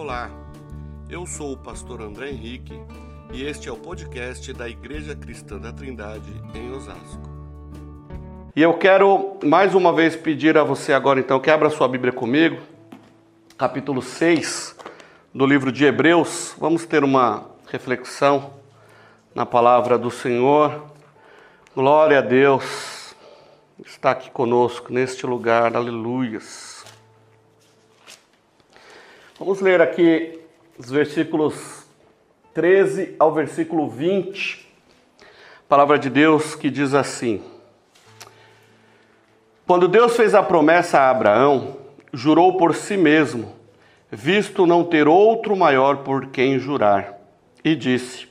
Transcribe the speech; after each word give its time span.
Olá, 0.00 0.30
eu 1.10 1.26
sou 1.26 1.54
o 1.54 1.56
pastor 1.56 2.00
André 2.00 2.30
Henrique 2.30 2.80
e 3.32 3.44
este 3.44 3.68
é 3.68 3.72
o 3.72 3.76
podcast 3.76 4.52
da 4.52 4.68
Igreja 4.68 5.16
Cristã 5.16 5.58
da 5.58 5.72
Trindade 5.72 6.40
em 6.54 6.70
Osasco. 6.70 7.28
E 8.54 8.62
eu 8.62 8.74
quero 8.74 9.38
mais 9.42 9.74
uma 9.74 9.92
vez 9.92 10.14
pedir 10.14 10.56
a 10.56 10.62
você 10.62 10.92
agora 10.92 11.18
então 11.18 11.40
que 11.40 11.50
abra 11.50 11.68
sua 11.68 11.88
Bíblia 11.88 12.12
comigo, 12.12 12.62
capítulo 13.58 14.00
6 14.00 14.76
do 15.34 15.44
livro 15.44 15.72
de 15.72 15.84
Hebreus. 15.84 16.54
Vamos 16.60 16.86
ter 16.86 17.02
uma 17.02 17.46
reflexão 17.66 18.52
na 19.34 19.44
palavra 19.44 19.98
do 19.98 20.12
Senhor. 20.12 20.80
Glória 21.74 22.18
a 22.18 22.22
Deus. 22.22 23.16
Está 23.84 24.12
aqui 24.12 24.30
conosco 24.30 24.92
neste 24.92 25.26
lugar. 25.26 25.74
Aleluias. 25.76 26.77
Vamos 29.38 29.60
ler 29.60 29.80
aqui 29.80 30.36
os 30.76 30.90
versículos 30.90 31.86
13 32.52 33.14
ao 33.20 33.32
versículo 33.32 33.88
20. 33.88 34.68
Palavra 35.68 35.96
de 35.96 36.10
Deus 36.10 36.56
que 36.56 36.68
diz 36.68 36.92
assim: 36.92 37.40
Quando 39.64 39.86
Deus 39.86 40.16
fez 40.16 40.34
a 40.34 40.42
promessa 40.42 40.98
a 40.98 41.10
Abraão, 41.10 41.76
jurou 42.12 42.56
por 42.56 42.74
si 42.74 42.96
mesmo, 42.96 43.54
visto 44.10 44.66
não 44.66 44.82
ter 44.82 45.06
outro 45.06 45.54
maior 45.54 45.98
por 45.98 46.30
quem 46.30 46.58
jurar, 46.58 47.16
e 47.62 47.76
disse: 47.76 48.26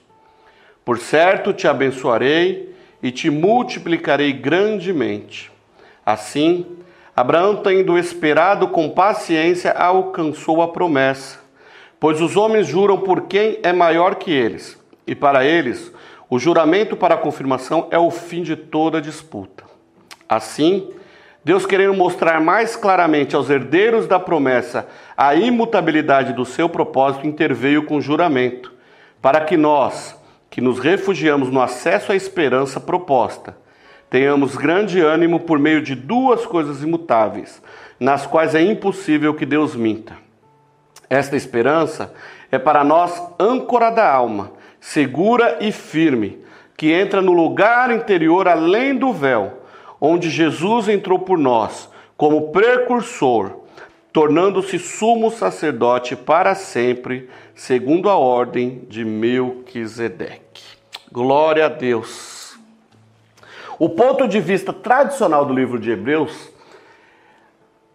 Por 0.84 0.98
certo 0.98 1.54
te 1.54 1.70
abençoarei 1.70 2.76
e 3.02 3.12
te 3.12 3.30
multiplicarei 3.30 4.34
grandemente. 4.34 5.50
Assim, 6.06 6.66
Abraão, 7.18 7.56
tendo 7.56 7.98
esperado 7.98 8.68
com 8.68 8.92
paciência, 8.92 9.72
alcançou 9.72 10.62
a 10.62 10.68
promessa. 10.68 11.40
Pois 12.00 12.22
os 12.22 12.38
homens 12.38 12.68
juram 12.68 13.00
por 13.00 13.22
quem 13.22 13.58
é 13.64 13.74
maior 13.74 14.14
que 14.14 14.32
eles, 14.32 14.80
e 15.08 15.16
para 15.16 15.44
eles 15.44 15.92
o 16.30 16.38
juramento 16.38 16.96
para 16.96 17.16
a 17.16 17.18
confirmação 17.18 17.88
é 17.90 17.98
o 17.98 18.12
fim 18.12 18.44
de 18.44 18.56
toda 18.56 19.02
disputa. 19.02 19.64
Assim, 20.30 20.92
Deus 21.44 21.66
querendo 21.66 21.96
mostrar 21.96 22.40
mais 22.40 22.76
claramente 22.76 23.36
aos 23.36 23.50
herdeiros 23.50 24.06
da 24.06 24.20
promessa 24.20 24.88
a 25.18 25.34
imutabilidade 25.34 26.34
do 26.34 26.46
seu 26.46 26.70
propósito, 26.70 27.26
interveio 27.26 27.84
com 27.84 28.00
juramento, 28.00 28.72
para 29.24 29.42
que 29.42 29.58
nós, 29.58 30.16
que 30.52 30.62
nos 30.62 30.78
refugiamos 30.78 31.50
no 31.50 31.64
acesso 31.64 32.12
à 32.12 32.16
esperança 32.16 32.80
proposta, 32.80 33.58
tenhamos 34.10 34.56
grande 34.56 35.00
ânimo 35.02 35.40
por 35.40 35.60
meio 35.60 35.82
de 35.82 35.96
duas 35.96 36.46
coisas 36.46 36.82
imutáveis, 36.82 37.62
nas 38.00 38.26
quais 38.26 38.56
é 38.56 38.62
impossível 38.62 39.34
que 39.34 39.46
Deus 39.46 39.76
minta. 39.76 40.16
Esta 41.10 41.36
esperança 41.36 42.14
é 42.52 42.60
para 42.60 42.84
nós 42.84 43.22
âncora 43.40 43.90
da 43.90 44.10
alma, 44.10 44.52
segura 44.80 45.58
e 45.62 45.72
firme, 45.72 46.40
que 46.76 46.92
entra 46.92 47.22
no 47.22 47.34
lugar 47.34 47.92
interior 47.92 48.48
além 48.48 48.96
do 48.96 49.12
véu, 49.12 49.62
onde 50.00 50.30
Jesus 50.30 50.88
entrou 50.88 51.20
por 51.20 51.38
nós, 51.38 51.90
como 52.16 52.52
precursor, 52.52 53.62
tornando-se 54.14 54.78
sumo 54.78 55.32
sacerdote 55.32 56.16
para 56.16 56.56
sempre, 56.56 57.30
segundo 57.56 58.10
a 58.10 58.16
ordem 58.16 58.86
de 58.88 59.04
Melquisedeque. 59.04 60.64
Glória 61.12 61.66
a 61.66 61.70
Deus. 61.70 62.37
O 63.80 63.90
ponto 63.90 64.28
de 64.28 64.40
vista 64.40 64.74
tradicional 64.74 65.46
do 65.46 65.54
livro 65.54 65.80
de 65.80 65.92
Hebreus 65.92 66.50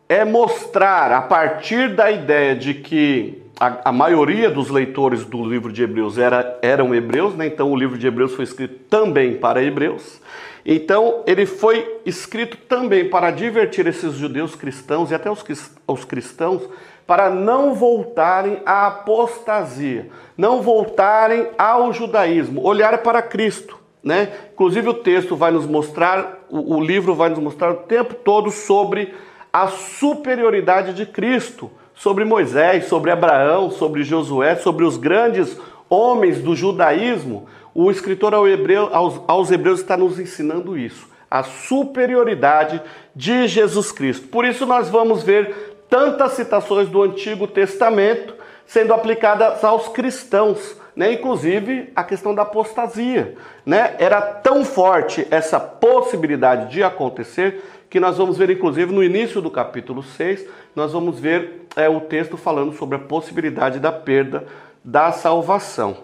é 0.08 0.24
mostrar, 0.24 1.10
a 1.10 1.22
partir 1.22 1.94
da 1.94 2.10
ideia 2.10 2.54
de 2.54 2.74
que 2.74 3.42
a, 3.58 3.88
a 3.88 3.92
maioria 3.92 4.50
dos 4.50 4.70
leitores 4.70 5.24
do 5.24 5.44
livro 5.44 5.72
de 5.72 5.82
Hebreus 5.82 6.18
era, 6.18 6.58
eram 6.62 6.94
hebreus, 6.94 7.34
né? 7.34 7.46
então 7.46 7.70
o 7.70 7.76
livro 7.76 7.98
de 7.98 8.06
Hebreus 8.06 8.34
foi 8.34 8.44
escrito 8.44 8.74
também 8.88 9.36
para 9.36 9.62
hebreus. 9.62 10.20
Então 10.64 11.24
ele 11.26 11.46
foi 11.46 12.00
escrito 12.06 12.56
também 12.56 13.08
para 13.08 13.32
divertir 13.32 13.86
esses 13.86 14.14
judeus 14.14 14.54
cristãos 14.54 15.10
e 15.10 15.14
até 15.14 15.30
os, 15.30 15.44
os 15.86 16.04
cristãos 16.04 16.62
para 17.06 17.28
não 17.28 17.74
voltarem 17.74 18.62
à 18.64 18.86
apostasia, 18.86 20.08
não 20.36 20.62
voltarem 20.62 21.48
ao 21.58 21.92
judaísmo, 21.92 22.64
olhar 22.64 22.98
para 22.98 23.20
Cristo. 23.20 23.81
Né? 24.02 24.32
Inclusive 24.52 24.88
o 24.88 24.94
texto 24.94 25.36
vai 25.36 25.52
nos 25.52 25.66
mostrar, 25.66 26.44
o, 26.50 26.76
o 26.76 26.80
livro 26.80 27.14
vai 27.14 27.28
nos 27.28 27.38
mostrar 27.38 27.70
o 27.70 27.76
tempo 27.76 28.14
todo 28.14 28.50
sobre 28.50 29.14
a 29.52 29.68
superioridade 29.68 30.92
de 30.94 31.06
Cristo, 31.06 31.70
sobre 31.94 32.24
Moisés, 32.24 32.86
sobre 32.86 33.10
Abraão, 33.10 33.70
sobre 33.70 34.02
Josué, 34.02 34.56
sobre 34.56 34.84
os 34.84 34.96
grandes 34.96 35.56
homens 35.88 36.40
do 36.40 36.56
judaísmo. 36.56 37.46
O 37.74 37.90
escritor 37.90 38.34
ao 38.34 38.48
hebreu, 38.48 38.88
aos, 38.92 39.20
aos 39.28 39.50
hebreus 39.50 39.80
está 39.80 39.96
nos 39.96 40.18
ensinando 40.18 40.76
isso, 40.76 41.08
a 41.30 41.42
superioridade 41.42 42.82
de 43.14 43.46
Jesus 43.46 43.92
Cristo. 43.92 44.28
Por 44.28 44.44
isso 44.44 44.66
nós 44.66 44.88
vamos 44.88 45.22
ver 45.22 45.76
tantas 45.88 46.32
citações 46.32 46.88
do 46.88 47.02
Antigo 47.02 47.46
Testamento 47.46 48.34
sendo 48.66 48.94
aplicadas 48.94 49.62
aos 49.62 49.88
cristãos 49.88 50.76
né? 50.94 51.12
inclusive 51.12 51.90
a 51.94 52.04
questão 52.04 52.34
da 52.34 52.42
apostasia. 52.42 53.34
Né? 53.64 53.94
Era 53.98 54.20
tão 54.20 54.64
forte 54.64 55.26
essa 55.30 55.58
possibilidade 55.58 56.70
de 56.70 56.82
acontecer 56.82 57.62
que 57.88 58.00
nós 58.00 58.16
vamos 58.16 58.38
ver, 58.38 58.48
inclusive, 58.48 58.90
no 58.92 59.04
início 59.04 59.42
do 59.42 59.50
capítulo 59.50 60.02
6, 60.02 60.46
nós 60.74 60.92
vamos 60.92 61.20
ver 61.20 61.66
é, 61.76 61.88
o 61.90 62.00
texto 62.00 62.38
falando 62.38 62.72
sobre 62.72 62.96
a 62.96 62.98
possibilidade 62.98 63.78
da 63.78 63.92
perda 63.92 64.46
da 64.82 65.12
salvação. 65.12 65.96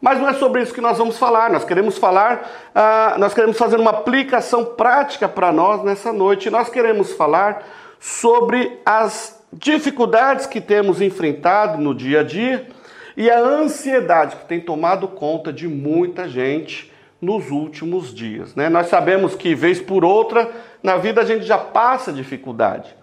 Mas 0.00 0.18
não 0.20 0.28
é 0.28 0.34
sobre 0.34 0.62
isso 0.62 0.74
que 0.74 0.80
nós 0.80 0.98
vamos 0.98 1.16
falar, 1.16 1.50
nós 1.50 1.64
queremos 1.64 1.96
falar, 1.96 2.50
ah, 2.74 3.14
nós 3.18 3.32
queremos 3.32 3.56
fazer 3.56 3.78
uma 3.78 3.90
aplicação 3.90 4.64
prática 4.64 5.28
para 5.28 5.50
nós 5.50 5.82
nessa 5.82 6.12
noite. 6.12 6.50
Nós 6.50 6.68
queremos 6.68 7.12
falar 7.12 7.64
sobre 7.98 8.78
as 8.84 9.42
dificuldades 9.52 10.46
que 10.46 10.60
temos 10.60 11.00
enfrentado 11.00 11.80
no 11.80 11.94
dia 11.94 12.20
a 12.20 12.22
dia 12.22 12.66
e 13.16 13.30
a 13.30 13.38
ansiedade 13.38 14.36
que 14.36 14.44
tem 14.44 14.60
tomado 14.60 15.08
conta 15.08 15.52
de 15.52 15.66
muita 15.66 16.28
gente 16.28 16.92
nos 17.20 17.50
últimos 17.50 18.14
dias. 18.14 18.54
Né? 18.54 18.68
Nós 18.68 18.88
sabemos 18.88 19.34
que, 19.34 19.54
vez 19.54 19.80
por 19.80 20.04
outra, 20.04 20.50
na 20.82 20.96
vida 20.96 21.22
a 21.22 21.24
gente 21.24 21.44
já 21.44 21.56
passa 21.56 22.12
dificuldade. 22.12 22.94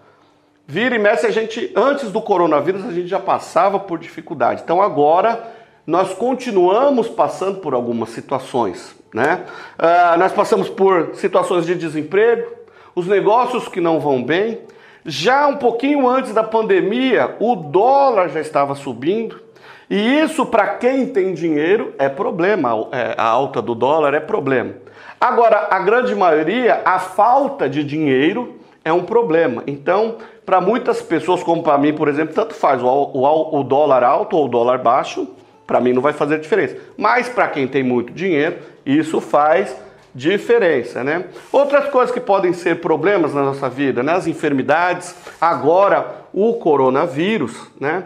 Vira 0.66 0.94
e 0.94 0.98
mexe, 0.98 1.26
a 1.26 1.30
gente, 1.30 1.70
antes 1.76 2.10
do 2.10 2.22
coronavírus, 2.22 2.86
a 2.86 2.92
gente 2.92 3.08
já 3.08 3.20
passava 3.20 3.78
por 3.78 3.98
dificuldade. 3.98 4.62
Então 4.64 4.80
agora 4.80 5.52
nós 5.86 6.14
continuamos 6.14 7.08
passando 7.08 7.60
por 7.60 7.74
algumas 7.74 8.10
situações. 8.10 8.96
Né? 9.12 9.44
Uh, 9.78 10.18
nós 10.18 10.32
passamos 10.32 10.68
por 10.70 11.14
situações 11.14 11.66
de 11.66 11.74
desemprego, 11.74 12.50
os 12.94 13.06
negócios 13.06 13.68
que 13.68 13.80
não 13.80 14.00
vão 14.00 14.22
bem. 14.22 14.60
Já 15.04 15.46
um 15.46 15.56
pouquinho 15.56 16.08
antes 16.08 16.32
da 16.32 16.42
pandemia, 16.42 17.36
o 17.38 17.54
dólar 17.54 18.30
já 18.30 18.40
estava 18.40 18.74
subindo. 18.74 19.43
E 19.88 20.20
isso, 20.20 20.46
para 20.46 20.66
quem 20.76 21.06
tem 21.06 21.34
dinheiro, 21.34 21.94
é 21.98 22.08
problema. 22.08 22.70
É, 22.92 23.14
a 23.16 23.26
alta 23.26 23.60
do 23.60 23.74
dólar 23.74 24.14
é 24.14 24.20
problema. 24.20 24.74
Agora, 25.20 25.68
a 25.70 25.78
grande 25.78 26.14
maioria, 26.14 26.82
a 26.84 26.98
falta 26.98 27.68
de 27.68 27.84
dinheiro 27.84 28.56
é 28.84 28.92
um 28.92 29.04
problema. 29.04 29.62
Então, 29.66 30.16
para 30.44 30.60
muitas 30.60 31.00
pessoas, 31.00 31.42
como 31.42 31.62
para 31.62 31.78
mim, 31.78 31.94
por 31.94 32.08
exemplo, 32.08 32.34
tanto 32.34 32.54
faz 32.54 32.82
o, 32.82 32.86
o, 32.86 33.60
o 33.60 33.62
dólar 33.62 34.02
alto 34.02 34.36
ou 34.36 34.46
o 34.46 34.48
dólar 34.48 34.78
baixo, 34.78 35.26
para 35.66 35.80
mim 35.80 35.92
não 35.92 36.02
vai 36.02 36.12
fazer 36.12 36.38
diferença. 36.38 36.76
Mas 36.96 37.28
para 37.28 37.48
quem 37.48 37.66
tem 37.66 37.82
muito 37.82 38.12
dinheiro, 38.12 38.58
isso 38.84 39.20
faz 39.20 39.74
diferença, 40.14 41.02
né? 41.02 41.24
Outras 41.50 41.88
coisas 41.88 42.14
que 42.14 42.20
podem 42.20 42.52
ser 42.52 42.80
problemas 42.80 43.34
na 43.34 43.42
nossa 43.42 43.68
vida, 43.68 44.02
né? 44.02 44.12
As 44.12 44.26
enfermidades, 44.26 45.14
agora 45.40 46.26
o 46.32 46.54
coronavírus, 46.54 47.70
né? 47.80 48.04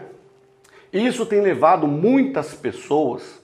Isso 0.91 1.25
tem 1.25 1.41
levado 1.41 1.87
muitas 1.87 2.53
pessoas 2.53 3.39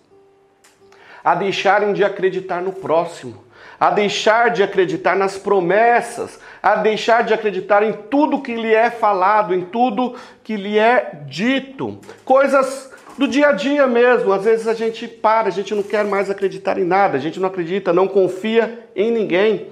a 1.24 1.36
deixarem 1.36 1.94
de 1.94 2.04
acreditar 2.04 2.62
no 2.62 2.72
próximo, 2.72 3.44
a 3.80 3.90
deixar 3.90 4.52
de 4.52 4.62
acreditar 4.62 5.16
nas 5.16 5.38
promessas, 5.38 6.40
a 6.62 6.76
deixar 6.76 7.24
de 7.24 7.34
acreditar 7.34 7.84
em 7.84 7.94
tudo 7.94 8.42
que 8.42 8.56
lhe 8.56 8.74
é 8.74 8.90
falado, 8.90 9.54
em 9.54 9.62
tudo 9.62 10.16
que 10.44 10.56
lhe 10.56 10.78
é 10.78 11.20
dito. 11.28 12.00
Coisas 12.24 12.92
do 13.18 13.28
dia 13.28 13.50
a 13.50 13.52
dia 13.52 13.88
mesmo. 13.88 14.32
Às 14.32 14.44
vezes 14.44 14.68
a 14.68 14.74
gente 14.74 15.08
para, 15.08 15.48
a 15.48 15.52
gente 15.52 15.74
não 15.74 15.84
quer 15.84 16.06
mais 16.06 16.30
acreditar 16.30 16.78
em 16.78 16.84
nada, 16.84 17.18
a 17.18 17.22
gente 17.22 17.40
não 17.40 17.48
acredita, 17.48 17.94
não 17.94 18.08
confia 18.08 18.88
em 18.96 19.12
ninguém. 19.12 19.68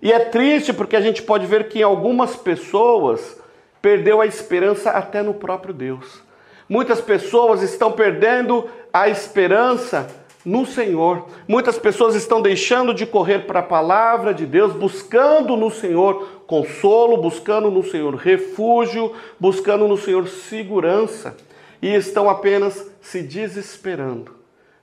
E 0.00 0.12
é 0.12 0.20
triste 0.20 0.72
porque 0.72 0.96
a 0.96 1.00
gente 1.00 1.22
pode 1.22 1.46
ver 1.46 1.68
que 1.68 1.82
algumas 1.82 2.36
pessoas 2.36 3.40
perdeu 3.80 4.20
a 4.20 4.26
esperança 4.26 4.90
até 4.90 5.22
no 5.22 5.34
próprio 5.34 5.74
Deus. 5.74 6.27
Muitas 6.68 7.00
pessoas 7.00 7.62
estão 7.62 7.92
perdendo 7.92 8.66
a 8.92 9.08
esperança 9.08 10.08
no 10.44 10.64
Senhor. 10.66 11.26
Muitas 11.46 11.78
pessoas 11.78 12.14
estão 12.14 12.40
deixando 12.40 12.94
de 12.94 13.06
correr 13.06 13.40
para 13.40 13.60
a 13.60 13.62
palavra 13.62 14.32
de 14.32 14.46
Deus, 14.46 14.72
buscando 14.72 15.56
no 15.56 15.70
Senhor 15.70 16.42
consolo, 16.46 17.16
buscando 17.16 17.70
no 17.70 17.82
Senhor 17.82 18.14
refúgio, 18.14 19.12
buscando 19.38 19.86
no 19.86 19.96
Senhor 19.96 20.26
segurança. 20.28 21.36
e 21.80 21.94
estão 21.94 22.28
apenas 22.28 22.90
se 23.00 23.22
desesperando, 23.22 24.34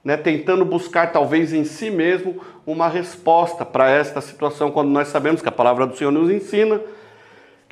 né? 0.01 0.15
tentando 0.15 0.63
buscar 0.63 1.11
talvez 1.11 1.51
em 1.51 1.65
si 1.65 1.89
mesmo 1.89 2.39
uma 2.65 2.87
resposta 2.87 3.65
para 3.65 3.89
esta 3.89 4.21
situação, 4.21 4.71
quando 4.71 4.91
nós 4.91 5.09
sabemos 5.09 5.41
que 5.41 5.49
a 5.49 5.51
palavra 5.51 5.85
do 5.85 5.97
Senhor 5.97 6.11
nos 6.11 6.29
ensina 6.29 6.79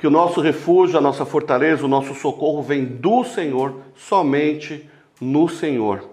que 0.04 0.08
o 0.08 0.10
nosso 0.10 0.42
refúgio, 0.42 0.98
a 0.98 1.00
nossa 1.00 1.24
fortaleza, 1.24 1.82
o 1.82 1.88
nosso 1.88 2.12
socorro 2.12 2.60
vem 2.60 2.84
do 2.84 3.24
Senhor, 3.24 3.76
somente 3.96 4.86
no 5.18 5.48
Senhor. 5.48 6.04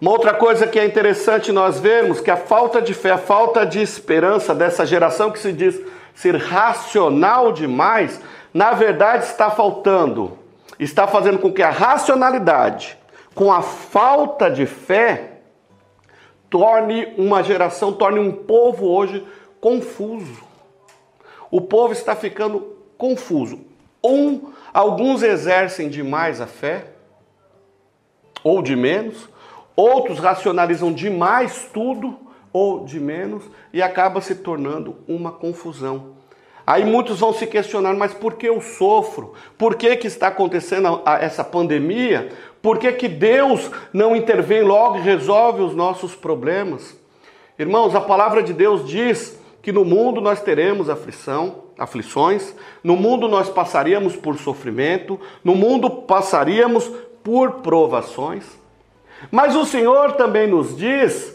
Uma 0.00 0.10
outra 0.10 0.34
coisa 0.34 0.66
que 0.66 0.80
é 0.80 0.84
interessante 0.84 1.52
nós 1.52 1.78
vermos 1.78 2.18
que 2.18 2.28
a 2.28 2.36
falta 2.36 2.82
de 2.82 2.92
fé, 2.92 3.12
a 3.12 3.16
falta 3.16 3.64
de 3.64 3.80
esperança 3.80 4.52
dessa 4.52 4.84
geração 4.84 5.30
que 5.30 5.38
se 5.38 5.52
diz 5.52 5.80
ser 6.12 6.34
racional 6.34 7.52
demais, 7.52 8.20
na 8.52 8.72
verdade 8.72 9.26
está 9.26 9.48
faltando, 9.48 10.36
está 10.76 11.06
fazendo 11.06 11.38
com 11.38 11.52
que 11.52 11.62
a 11.62 11.70
racionalidade, 11.70 12.98
com 13.32 13.52
a 13.52 13.62
falta 13.62 14.50
de 14.50 14.66
fé, 14.66 15.34
torne 16.50 17.14
uma 17.16 17.44
geração, 17.44 17.92
torne 17.92 18.18
um 18.18 18.32
povo 18.32 18.88
hoje 18.88 19.24
confuso. 19.60 20.42
O 21.48 21.60
povo 21.60 21.92
está 21.92 22.16
ficando 22.16 22.73
confuso. 23.04 23.60
Um, 24.02 24.40
alguns 24.72 25.22
exercem 25.22 25.90
demais 25.90 26.40
a 26.40 26.46
fé, 26.46 26.86
ou 28.42 28.62
de 28.62 28.74
menos, 28.74 29.28
outros 29.76 30.18
racionalizam 30.18 30.90
demais 30.90 31.68
tudo, 31.70 32.18
ou 32.50 32.86
de 32.86 32.98
menos, 32.98 33.44
e 33.74 33.82
acaba 33.82 34.22
se 34.22 34.36
tornando 34.36 34.96
uma 35.06 35.30
confusão. 35.30 36.14
Aí 36.66 36.82
muitos 36.82 37.20
vão 37.20 37.34
se 37.34 37.46
questionar, 37.46 37.92
mas 37.92 38.14
por 38.14 38.36
que 38.36 38.48
eu 38.48 38.58
sofro? 38.62 39.34
Por 39.58 39.74
que, 39.74 39.96
que 39.96 40.06
está 40.06 40.28
acontecendo 40.28 41.02
essa 41.20 41.44
pandemia? 41.44 42.30
Por 42.62 42.78
que, 42.78 42.90
que 42.92 43.06
Deus 43.06 43.70
não 43.92 44.16
intervém 44.16 44.62
logo 44.62 44.96
e 44.96 45.02
resolve 45.02 45.60
os 45.60 45.74
nossos 45.74 46.14
problemas? 46.14 46.98
Irmãos, 47.58 47.94
a 47.94 48.00
palavra 48.00 48.42
de 48.42 48.54
Deus 48.54 48.88
diz 48.88 49.38
que 49.64 49.72
no 49.72 49.82
mundo 49.82 50.20
nós 50.20 50.42
teremos 50.42 50.90
aflição, 50.90 51.64
aflições, 51.78 52.54
no 52.82 52.96
mundo 52.96 53.26
nós 53.26 53.48
passaríamos 53.48 54.14
por 54.14 54.38
sofrimento, 54.38 55.18
no 55.42 55.54
mundo 55.54 55.88
passaríamos 55.88 56.86
por 57.22 57.62
provações. 57.62 58.44
Mas 59.30 59.56
o 59.56 59.64
Senhor 59.64 60.12
também 60.12 60.46
nos 60.46 60.76
diz 60.76 61.34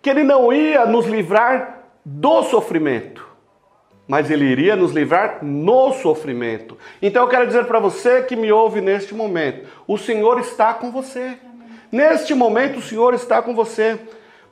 que 0.00 0.08
Ele 0.08 0.22
não 0.22 0.52
ia 0.52 0.86
nos 0.86 1.06
livrar 1.06 1.88
do 2.04 2.44
sofrimento, 2.44 3.26
mas 4.06 4.30
Ele 4.30 4.44
iria 4.44 4.76
nos 4.76 4.92
livrar 4.92 5.44
no 5.44 5.92
sofrimento. 5.94 6.78
Então 7.02 7.24
eu 7.24 7.28
quero 7.28 7.48
dizer 7.48 7.64
para 7.64 7.80
você 7.80 8.22
que 8.22 8.36
me 8.36 8.52
ouve 8.52 8.80
neste 8.80 9.12
momento: 9.12 9.66
o 9.88 9.98
Senhor 9.98 10.38
está 10.38 10.72
com 10.72 10.92
você. 10.92 11.36
Neste 11.90 12.32
momento, 12.32 12.78
o 12.78 12.82
Senhor 12.82 13.12
está 13.12 13.42
com 13.42 13.56
você. 13.56 13.98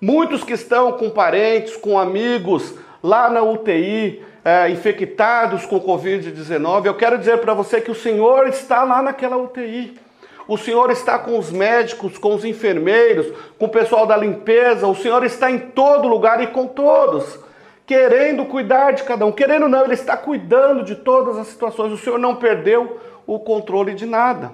Muitos 0.00 0.42
que 0.42 0.52
estão 0.52 0.92
com 0.92 1.10
parentes, 1.10 1.76
com 1.76 1.96
amigos 1.96 2.74
lá 3.04 3.28
na 3.28 3.42
UTI, 3.42 4.24
é, 4.42 4.70
infectados 4.70 5.66
com 5.66 5.78
Covid-19, 5.78 6.86
eu 6.86 6.94
quero 6.94 7.18
dizer 7.18 7.36
para 7.36 7.52
você 7.52 7.78
que 7.78 7.90
o 7.90 7.94
Senhor 7.94 8.48
está 8.48 8.82
lá 8.82 9.02
naquela 9.02 9.36
UTI. 9.36 10.00
O 10.48 10.56
Senhor 10.56 10.90
está 10.90 11.18
com 11.18 11.38
os 11.38 11.52
médicos, 11.52 12.16
com 12.16 12.34
os 12.34 12.46
enfermeiros, 12.46 13.26
com 13.58 13.66
o 13.66 13.70
pessoal 13.70 14.06
da 14.06 14.16
limpeza. 14.16 14.86
O 14.86 14.94
Senhor 14.94 15.22
está 15.22 15.50
em 15.50 15.58
todo 15.58 16.08
lugar 16.08 16.42
e 16.42 16.46
com 16.46 16.66
todos, 16.66 17.38
querendo 17.86 18.46
cuidar 18.46 18.92
de 18.92 19.02
cada 19.02 19.26
um. 19.26 19.32
Querendo 19.32 19.68
não, 19.68 19.84
Ele 19.84 19.94
está 19.94 20.16
cuidando 20.16 20.82
de 20.82 20.94
todas 20.94 21.36
as 21.36 21.48
situações. 21.48 21.92
O 21.92 21.98
Senhor 21.98 22.18
não 22.18 22.36
perdeu 22.36 22.98
o 23.26 23.38
controle 23.38 23.94
de 23.94 24.06
nada. 24.06 24.52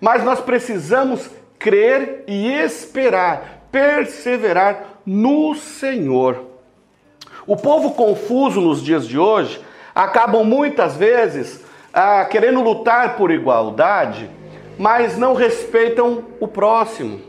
Mas 0.00 0.22
nós 0.22 0.40
precisamos 0.40 1.30
crer 1.58 2.24
e 2.26 2.52
esperar, 2.52 3.68
perseverar 3.70 5.00
no 5.04 5.54
Senhor. 5.54 6.55
O 7.46 7.56
povo 7.56 7.92
confuso 7.92 8.60
nos 8.60 8.82
dias 8.82 9.06
de 9.06 9.18
hoje 9.18 9.60
acabam 9.94 10.44
muitas 10.44 10.96
vezes 10.96 11.64
ah, 11.92 12.24
querendo 12.24 12.60
lutar 12.60 13.16
por 13.16 13.30
igualdade 13.30 14.30
mas 14.78 15.16
não 15.16 15.34
respeitam 15.34 16.24
o 16.38 16.46
próximo. 16.46 17.20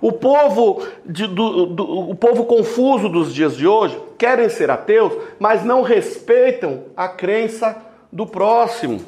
O 0.00 0.12
povo, 0.12 0.86
de, 1.04 1.26
do, 1.26 1.66
do, 1.66 2.10
o 2.10 2.14
povo 2.14 2.44
confuso 2.44 3.08
dos 3.08 3.32
dias 3.32 3.56
de 3.56 3.66
hoje 3.66 3.98
querem 4.18 4.48
ser 4.48 4.70
ateus, 4.70 5.12
mas 5.38 5.64
não 5.64 5.82
respeitam 5.82 6.84
a 6.96 7.08
crença 7.08 7.76
do 8.12 8.26
próximo. 8.26 9.00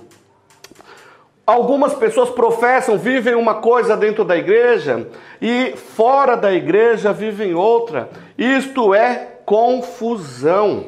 Algumas 1.47 1.95
pessoas 1.95 2.29
professam, 2.29 2.99
vivem 2.99 3.37
uma 3.37 3.55
coisa 3.55 3.97
dentro 3.97 4.25
da 4.25 4.37
igreja 4.37 5.07
e 5.41 5.75
fora 5.77 6.37
da 6.37 6.53
igreja 6.53 7.13
vivem 7.13 7.55
outra. 7.55 8.11
Isto 8.37 8.93
é 8.93 9.37
confusão. 9.45 10.87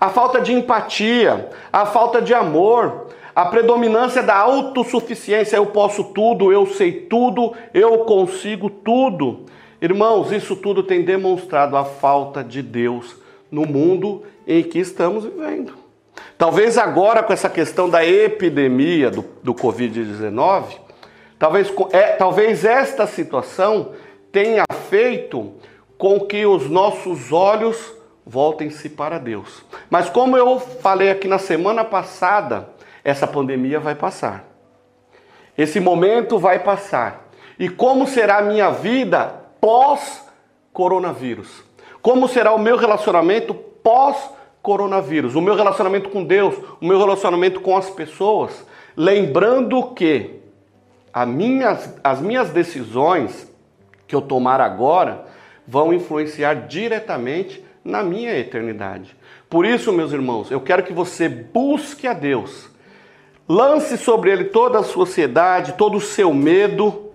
A 0.00 0.08
falta 0.08 0.40
de 0.40 0.54
empatia, 0.54 1.50
a 1.70 1.84
falta 1.84 2.22
de 2.22 2.32
amor, 2.32 3.08
a 3.36 3.44
predominância 3.44 4.22
da 4.22 4.34
autossuficiência, 4.34 5.56
eu 5.56 5.66
posso 5.66 6.04
tudo, 6.04 6.50
eu 6.50 6.66
sei 6.66 6.92
tudo, 6.92 7.52
eu 7.74 7.98
consigo 7.98 8.70
tudo. 8.70 9.44
Irmãos, 9.80 10.32
isso 10.32 10.56
tudo 10.56 10.82
tem 10.82 11.04
demonstrado 11.04 11.76
a 11.76 11.84
falta 11.84 12.42
de 12.42 12.62
Deus 12.62 13.14
no 13.50 13.66
mundo 13.66 14.22
em 14.46 14.62
que 14.62 14.78
estamos 14.78 15.24
vivendo. 15.24 15.81
Talvez 16.36 16.76
agora, 16.76 17.22
com 17.22 17.32
essa 17.32 17.48
questão 17.48 17.88
da 17.88 18.04
epidemia 18.04 19.10
do, 19.10 19.24
do 19.42 19.54
Covid-19, 19.54 20.64
talvez, 21.38 21.72
é, 21.92 22.12
talvez 22.12 22.64
esta 22.64 23.06
situação 23.06 23.92
tenha 24.30 24.64
feito 24.88 25.54
com 25.96 26.20
que 26.20 26.44
os 26.44 26.68
nossos 26.68 27.32
olhos 27.32 27.92
voltem-se 28.26 28.88
para 28.88 29.18
Deus. 29.18 29.62
Mas 29.88 30.10
como 30.10 30.36
eu 30.36 30.58
falei 30.58 31.10
aqui 31.10 31.28
na 31.28 31.38
semana 31.38 31.84
passada, 31.84 32.70
essa 33.04 33.26
pandemia 33.26 33.78
vai 33.78 33.94
passar. 33.94 34.44
Esse 35.56 35.80
momento 35.80 36.38
vai 36.38 36.58
passar. 36.58 37.28
E 37.58 37.68
como 37.68 38.06
será 38.06 38.38
a 38.38 38.42
minha 38.42 38.70
vida 38.70 39.42
pós-coronavírus? 39.60 41.62
Como 42.00 42.26
será 42.26 42.52
o 42.52 42.58
meu 42.58 42.76
relacionamento 42.76 43.54
pós-coronavírus? 43.54 44.41
O 45.34 45.40
meu 45.40 45.54
relacionamento 45.54 46.08
com 46.10 46.24
Deus, 46.24 46.54
o 46.80 46.86
meu 46.86 46.98
relacionamento 46.98 47.60
com 47.60 47.76
as 47.76 47.90
pessoas? 47.90 48.64
Lembrando 48.96 49.82
que 49.94 50.40
minhas, 51.26 51.94
as 52.02 52.20
minhas 52.20 52.50
decisões 52.50 53.50
que 54.06 54.14
eu 54.14 54.20
tomar 54.20 54.60
agora 54.60 55.26
vão 55.66 55.92
influenciar 55.92 56.66
diretamente 56.66 57.64
na 57.84 58.02
minha 58.02 58.38
eternidade. 58.38 59.16
Por 59.50 59.66
isso, 59.66 59.92
meus 59.92 60.12
irmãos, 60.12 60.50
eu 60.50 60.60
quero 60.60 60.82
que 60.82 60.92
você 60.92 61.28
busque 61.28 62.06
a 62.06 62.12
Deus 62.12 62.72
Lance 63.48 63.98
sobre 63.98 64.30
ele 64.30 64.44
toda 64.44 64.78
a 64.78 64.82
sua 64.82 65.02
ansiedade, 65.02 65.74
todo 65.74 65.96
o 65.96 66.00
seu 66.00 66.32
medo, 66.32 67.12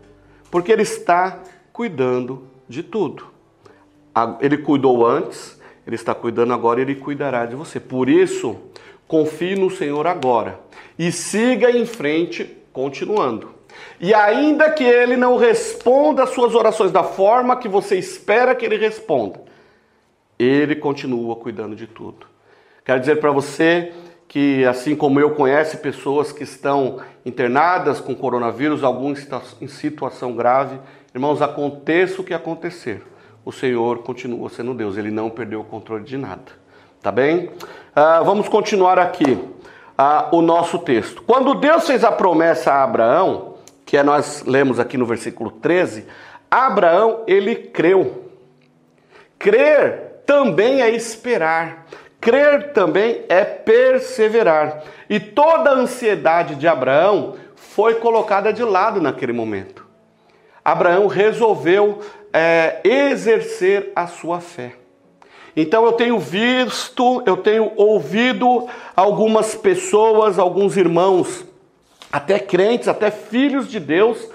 porque 0.51 0.71
ele 0.71 0.81
está 0.81 1.39
cuidando 1.71 2.48
de 2.67 2.83
tudo. 2.83 3.25
Ele 4.41 4.57
cuidou 4.57 5.05
antes, 5.05 5.56
ele 5.88 5.96
está 5.96 6.13
cuidando 6.13 6.53
agora, 6.53 6.82
ele 6.82 6.96
cuidará 6.96 7.46
de 7.46 7.56
você. 7.56 7.79
Por 7.79 8.10
isso, 8.10 8.58
confie 9.08 9.56
no 9.56 9.72
Senhor 9.72 10.06
agora 10.06 10.60
e 11.00 11.12
siga 11.13 11.72
em 11.72 11.86
frente, 11.86 12.58
continuando. 12.74 13.56
E 14.00 14.13
ainda 14.13 14.70
que 14.70 14.84
ele 14.84 15.15
não 15.15 15.38
responda 15.38 16.24
às 16.24 16.32
suas 16.32 16.53
orações 16.53 16.91
da 16.91 17.03
forma 17.03 17.56
que 17.56 17.70
você 17.70 17.98
espera 17.98 18.53
que 18.53 18.65
ele 18.65 18.77
responda, 18.77 19.39
ele 20.38 20.75
continua 20.75 21.36
cuidando 21.38 21.75
de 21.75 21.88
tudo. 21.88 22.27
Quero 22.84 23.00
dizer 23.00 23.20
para 23.20 23.32
você 23.32 23.94
que, 24.27 24.65
assim 24.65 24.96
como 24.96 25.20
eu, 25.20 25.32
conhece 25.32 25.77
pessoas 25.77 26.34
que 26.34 26.44
estão 26.44 27.00
internadas 27.25 28.01
com 28.01 28.13
coronavírus, 28.13 28.84
alguns 28.84 29.25
em 29.62 29.67
situação 29.67 30.36
grave. 30.36 30.79
Irmãos, 31.13 31.41
aconteça 31.41 32.22
o 32.22 32.24
que 32.24 32.34
acontecer, 32.34 33.01
o 33.47 33.51
Senhor 33.53 33.99
continua 33.99 34.49
sendo 34.49 34.73
Deus, 34.73 34.97
Ele 34.97 35.09
não 35.09 35.29
perdeu 35.29 35.61
o 35.61 35.63
controle 35.63 36.03
de 36.03 36.17
nada. 36.17 36.51
Tá 37.01 37.09
bem? 37.09 37.49
Ah, 37.95 38.21
vamos 38.21 38.49
continuar 38.49 38.99
aqui 38.99 39.41
ah, 39.97 40.27
o 40.33 40.41
nosso 40.41 40.79
texto. 40.79 41.23
Quando 41.25 41.53
Deus 41.53 41.87
fez 41.87 42.03
a 42.03 42.11
promessa 42.11 42.73
a 42.73 42.83
Abraão, 42.83 43.55
que 43.85 43.95
é, 43.95 44.03
nós 44.03 44.43
lemos 44.45 44.81
aqui 44.81 44.97
no 44.97 45.05
versículo 45.05 45.49
13, 45.49 46.05
Abraão, 46.51 47.23
ele 47.25 47.55
creu. 47.55 48.25
Crer 49.39 50.23
também 50.25 50.81
é 50.81 50.89
esperar. 50.89 51.85
Crer 52.19 52.73
também 52.73 53.23
é 53.29 53.45
perseverar. 53.45 54.83
E 55.09 55.21
toda 55.21 55.69
a 55.69 55.75
ansiedade 55.75 56.55
de 56.55 56.67
Abraão 56.67 57.35
foi 57.55 57.95
colocada 57.95 58.51
de 58.51 58.61
lado 58.61 58.99
naquele 58.99 59.31
momento. 59.31 59.87
Abraão 60.67 61.07
resolveu 61.07 62.01
é, 62.34 62.81
exercer 62.84 63.91
a 63.96 64.07
sua 64.07 64.39
fé. 64.39 64.74
Então 65.55 65.86
eu 65.86 65.93
tenho 65.93 66.19
visto, 66.19 67.24
eu 67.25 67.38
tenho 67.38 67.72
ouvido 67.75 68.67
algumas 68.96 69.55
pessoas, 69.55 70.38
alguns 70.38 70.77
irmãos, 70.77 71.46
até 72.12 72.38
crentes, 72.38 72.88
até 72.88 73.10
filhos 73.10 73.67
de 73.67 73.79
Deus, 73.79 74.29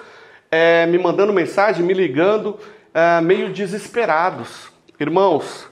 é, 0.50 0.84
me 0.86 0.98
mandando 0.98 1.32
mensagem, 1.32 1.84
me 1.84 1.94
ligando, 1.94 2.58
é, 2.92 3.20
meio 3.20 3.52
desesperados. 3.52 4.70
Irmãos, 4.98 5.70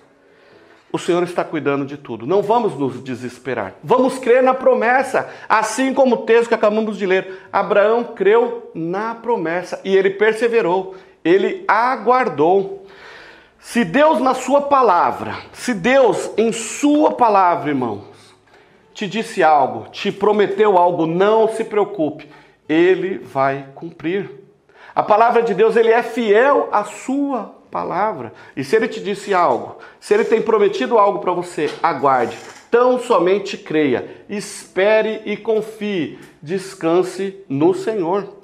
o 0.93 0.99
Senhor 0.99 1.23
está 1.23 1.45
cuidando 1.45 1.85
de 1.85 1.97
tudo. 1.97 2.27
Não 2.27 2.43
vamos 2.43 2.77
nos 2.77 3.03
desesperar. 3.03 3.75
Vamos 3.83 4.19
crer 4.19 4.43
na 4.43 4.55
promessa. 4.55 5.29
Assim 5.49 5.95
como 5.95 6.17
o 6.17 6.19
texto 6.19 6.49
que 6.49 6.55
acabamos 6.55 6.99
de 6.99 7.07
ler. 7.07 7.49
Abraão 7.53 8.03
creu 8.03 8.71
na 8.75 9.15
promessa 9.15 9.81
e 9.85 9.97
ele 9.97 10.11
perseverou. 10.11 10.97
Ele 11.25 11.65
aguardou. 11.67 12.87
Se 13.59 13.85
Deus 13.85 14.21
na 14.21 14.35
sua 14.35 14.63
palavra, 14.63 15.37
se 15.53 15.75
Deus 15.75 16.31
em 16.37 16.51
sua 16.51 17.13
palavra, 17.13 17.71
irmãos, 17.71 18.05
te 18.95 19.07
disse 19.07 19.43
algo, 19.43 19.89
te 19.91 20.11
prometeu 20.11 20.79
algo, 20.79 21.07
não 21.07 21.49
se 21.49 21.65
preocupe. 21.65 22.29
Ele 22.69 23.19
vai 23.19 23.67
cumprir. 23.75 24.31
A 24.95 25.03
palavra 25.03 25.43
de 25.43 25.55
Deus, 25.55 25.77
ele 25.77 25.91
é 25.91 26.03
fiel 26.03 26.69
à 26.73 26.85
sua 26.85 27.55
palavra. 27.71 28.33
E 28.57 28.65
se 28.65 28.77
ele 28.77 28.89
te 28.89 29.01
disse 29.01 29.33
algo, 29.33 29.77
se 30.01 30.13
ele 30.15 30.25
tem 30.25 30.43
prometido 30.43 30.99
algo 30.99 31.21
para 31.21 31.33
você, 31.33 31.71
aguarde. 31.83 32.37
Tão 32.71 33.01
somente 33.01 33.57
creia, 33.57 34.25
espere 34.29 35.23
e 35.25 35.37
confie, 35.37 36.19
descanse 36.43 37.37
no 37.49 37.75
Senhor. 37.75 38.40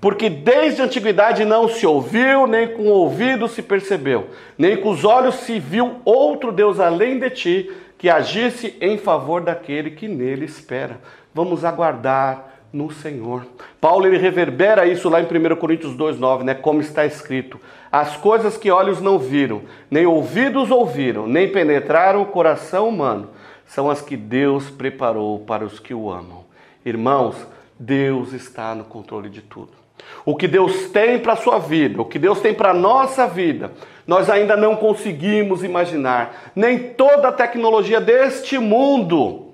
Porque 0.00 0.30
desde 0.30 0.80
a 0.80 0.86
antiguidade 0.86 1.44
não 1.44 1.68
se 1.68 1.86
ouviu, 1.86 2.46
nem 2.46 2.68
com 2.68 2.84
o 2.84 2.92
ouvido 2.92 3.46
se 3.46 3.62
percebeu, 3.62 4.28
nem 4.56 4.76
com 4.76 4.90
os 4.90 5.04
olhos 5.04 5.34
se 5.36 5.58
viu 5.58 5.96
outro 6.04 6.50
Deus 6.50 6.80
além 6.80 7.18
de 7.18 7.28
ti, 7.30 7.70
que 7.98 8.08
agisse 8.08 8.74
em 8.80 8.96
favor 8.96 9.42
daquele 9.42 9.90
que 9.90 10.08
nele 10.08 10.46
espera. 10.46 10.98
Vamos 11.34 11.66
aguardar 11.66 12.50
no 12.72 12.90
Senhor. 12.90 13.44
Paulo 13.78 14.06
ele 14.06 14.16
reverbera 14.16 14.86
isso 14.86 15.08
lá 15.10 15.20
em 15.20 15.26
1 15.26 15.56
Coríntios 15.56 15.94
2:9, 15.94 16.44
né, 16.44 16.54
como 16.54 16.80
está 16.80 17.04
escrito: 17.04 17.60
As 17.92 18.16
coisas 18.16 18.56
que 18.56 18.70
olhos 18.70 19.02
não 19.02 19.18
viram, 19.18 19.62
nem 19.90 20.06
ouvidos 20.06 20.70
ouviram, 20.70 21.26
nem 21.26 21.52
penetraram 21.52 22.22
o 22.22 22.26
coração 22.26 22.88
humano, 22.88 23.28
são 23.66 23.90
as 23.90 24.00
que 24.00 24.16
Deus 24.16 24.70
preparou 24.70 25.40
para 25.40 25.64
os 25.64 25.78
que 25.78 25.92
o 25.92 26.10
amam. 26.10 26.44
Irmãos, 26.86 27.36
Deus 27.78 28.32
está 28.32 28.74
no 28.74 28.84
controle 28.84 29.28
de 29.28 29.42
tudo. 29.42 29.79
O 30.24 30.36
que 30.36 30.46
Deus 30.46 30.88
tem 30.90 31.18
para 31.18 31.34
a 31.34 31.36
sua 31.36 31.58
vida, 31.58 32.00
o 32.00 32.04
que 32.04 32.18
Deus 32.18 32.40
tem 32.40 32.52
para 32.52 32.70
a 32.70 32.74
nossa 32.74 33.26
vida, 33.26 33.72
nós 34.06 34.28
ainda 34.28 34.56
não 34.56 34.76
conseguimos 34.76 35.62
imaginar. 35.62 36.50
Nem 36.54 36.78
toda 36.78 37.28
a 37.28 37.32
tecnologia 37.32 38.00
deste 38.00 38.58
mundo 38.58 39.52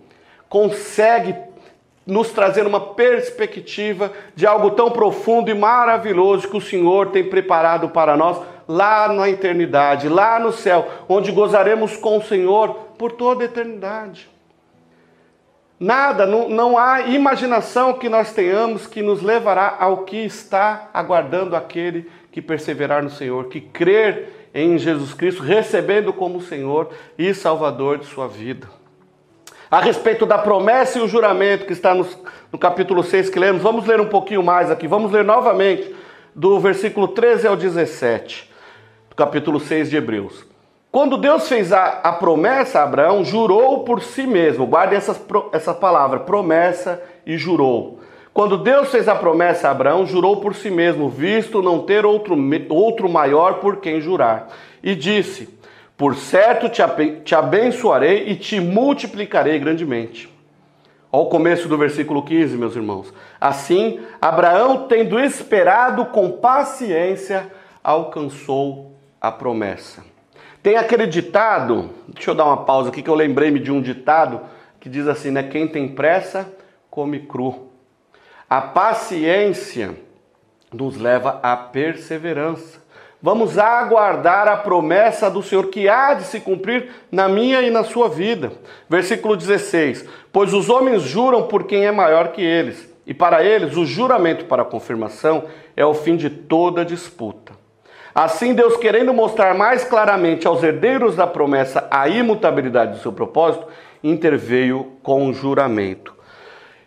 consegue 0.48 1.34
nos 2.06 2.30
trazer 2.30 2.66
uma 2.66 2.80
perspectiva 2.80 4.12
de 4.34 4.46
algo 4.46 4.70
tão 4.70 4.90
profundo 4.90 5.50
e 5.50 5.54
maravilhoso 5.54 6.48
que 6.48 6.56
o 6.56 6.60
Senhor 6.60 7.10
tem 7.10 7.24
preparado 7.24 7.88
para 7.88 8.16
nós 8.16 8.40
lá 8.68 9.08
na 9.08 9.28
eternidade, 9.28 10.08
lá 10.08 10.38
no 10.38 10.52
céu, 10.52 10.88
onde 11.08 11.32
gozaremos 11.32 11.96
com 11.96 12.18
o 12.18 12.22
Senhor 12.22 12.74
por 12.96 13.12
toda 13.12 13.42
a 13.42 13.46
eternidade. 13.46 14.35
Nada, 15.78 16.26
não, 16.26 16.48
não 16.48 16.78
há 16.78 17.02
imaginação 17.02 17.92
que 17.94 18.08
nós 18.08 18.32
tenhamos 18.32 18.86
que 18.86 19.02
nos 19.02 19.22
levará 19.22 19.76
ao 19.78 20.04
que 20.04 20.16
está 20.16 20.88
aguardando 20.92 21.54
aquele 21.54 22.10
que 22.32 22.40
perseverar 22.40 23.02
no 23.02 23.10
Senhor, 23.10 23.48
que 23.48 23.60
crer 23.60 24.48
em 24.54 24.78
Jesus 24.78 25.12
Cristo, 25.12 25.42
recebendo 25.42 26.12
como 26.12 26.40
Senhor 26.40 26.90
e 27.18 27.34
Salvador 27.34 27.98
de 27.98 28.06
sua 28.06 28.26
vida 28.26 28.66
a 29.70 29.80
respeito 29.80 30.24
da 30.24 30.38
promessa 30.38 30.98
e 30.98 31.02
o 31.02 31.08
juramento 31.08 31.66
que 31.66 31.72
está 31.72 31.94
no, 31.94 32.06
no 32.52 32.58
capítulo 32.58 33.02
6 33.02 33.30
que 33.30 33.38
lemos. 33.38 33.62
Vamos 33.62 33.86
ler 33.86 34.00
um 34.00 34.08
pouquinho 34.08 34.42
mais 34.42 34.70
aqui. 34.70 34.86
Vamos 34.86 35.10
ler 35.10 35.24
novamente 35.24 35.94
do 36.34 36.60
versículo 36.60 37.08
13 37.08 37.46
ao 37.46 37.56
17, 37.56 38.50
do 39.10 39.16
capítulo 39.16 39.58
6 39.58 39.90
de 39.90 39.96
Hebreus. 39.96 40.46
Quando 40.96 41.18
Deus 41.18 41.46
fez 41.46 41.74
a, 41.74 42.00
a 42.02 42.10
promessa 42.10 42.80
a 42.80 42.84
Abraão, 42.84 43.22
jurou 43.22 43.84
por 43.84 44.02
si 44.02 44.26
mesmo. 44.26 44.64
Guarde 44.64 44.94
essa, 44.94 45.14
essa 45.52 45.74
palavra, 45.74 46.20
promessa 46.20 47.02
e 47.26 47.36
jurou. 47.36 48.00
Quando 48.32 48.56
Deus 48.56 48.90
fez 48.90 49.06
a 49.06 49.14
promessa 49.14 49.68
a 49.68 49.72
Abraão, 49.72 50.06
jurou 50.06 50.40
por 50.40 50.54
si 50.54 50.70
mesmo, 50.70 51.10
visto 51.10 51.60
não 51.60 51.82
ter 51.82 52.06
outro, 52.06 52.34
outro 52.70 53.10
maior 53.10 53.60
por 53.60 53.76
quem 53.76 54.00
jurar. 54.00 54.48
E 54.82 54.94
disse: 54.94 55.50
por 55.98 56.14
certo 56.14 56.70
te 56.70 57.34
abençoarei 57.34 58.30
e 58.30 58.34
te 58.34 58.58
multiplicarei 58.58 59.58
grandemente. 59.58 60.30
Olha 61.12 61.24
o 61.24 61.28
começo 61.28 61.68
do 61.68 61.76
versículo 61.76 62.22
15, 62.22 62.56
meus 62.56 62.74
irmãos. 62.74 63.12
Assim, 63.38 64.00
Abraão, 64.18 64.86
tendo 64.88 65.20
esperado 65.20 66.06
com 66.06 66.30
paciência, 66.30 67.52
alcançou 67.84 68.96
a 69.20 69.30
promessa. 69.30 70.15
Tem 70.66 70.76
aquele 70.76 71.06
ditado, 71.06 71.90
deixa 72.08 72.32
eu 72.32 72.34
dar 72.34 72.44
uma 72.46 72.64
pausa 72.64 72.88
aqui 72.88 73.00
que 73.00 73.08
eu 73.08 73.14
lembrei-me 73.14 73.60
de 73.60 73.70
um 73.70 73.80
ditado 73.80 74.40
que 74.80 74.88
diz 74.88 75.06
assim, 75.06 75.30
né? 75.30 75.44
Quem 75.44 75.68
tem 75.68 75.86
pressa, 75.86 76.52
come 76.90 77.20
cru. 77.20 77.68
A 78.50 78.60
paciência 78.60 79.96
nos 80.74 80.96
leva 80.96 81.38
à 81.40 81.56
perseverança. 81.56 82.82
Vamos 83.22 83.56
aguardar 83.56 84.48
a 84.48 84.56
promessa 84.56 85.30
do 85.30 85.40
Senhor 85.40 85.68
que 85.68 85.88
há 85.88 86.14
de 86.14 86.24
se 86.24 86.40
cumprir 86.40 86.88
na 87.12 87.28
minha 87.28 87.62
e 87.62 87.70
na 87.70 87.84
sua 87.84 88.08
vida. 88.08 88.50
Versículo 88.90 89.36
16: 89.36 90.04
Pois 90.32 90.52
os 90.52 90.68
homens 90.68 91.02
juram 91.02 91.46
por 91.46 91.62
quem 91.62 91.86
é 91.86 91.92
maior 91.92 92.32
que 92.32 92.42
eles, 92.42 92.92
e 93.06 93.14
para 93.14 93.44
eles 93.44 93.76
o 93.76 93.86
juramento 93.86 94.46
para 94.46 94.64
confirmação 94.64 95.44
é 95.76 95.86
o 95.86 95.94
fim 95.94 96.16
de 96.16 96.28
toda 96.28 96.84
disputa. 96.84 97.55
Assim, 98.16 98.54
Deus, 98.54 98.78
querendo 98.78 99.12
mostrar 99.12 99.54
mais 99.54 99.84
claramente 99.84 100.46
aos 100.46 100.62
herdeiros 100.62 101.14
da 101.14 101.26
promessa 101.26 101.86
a 101.90 102.08
imutabilidade 102.08 102.92
do 102.92 102.98
seu 103.00 103.12
propósito, 103.12 103.66
interveio 104.02 104.94
com 105.02 105.28
o 105.28 105.34
juramento. 105.34 106.14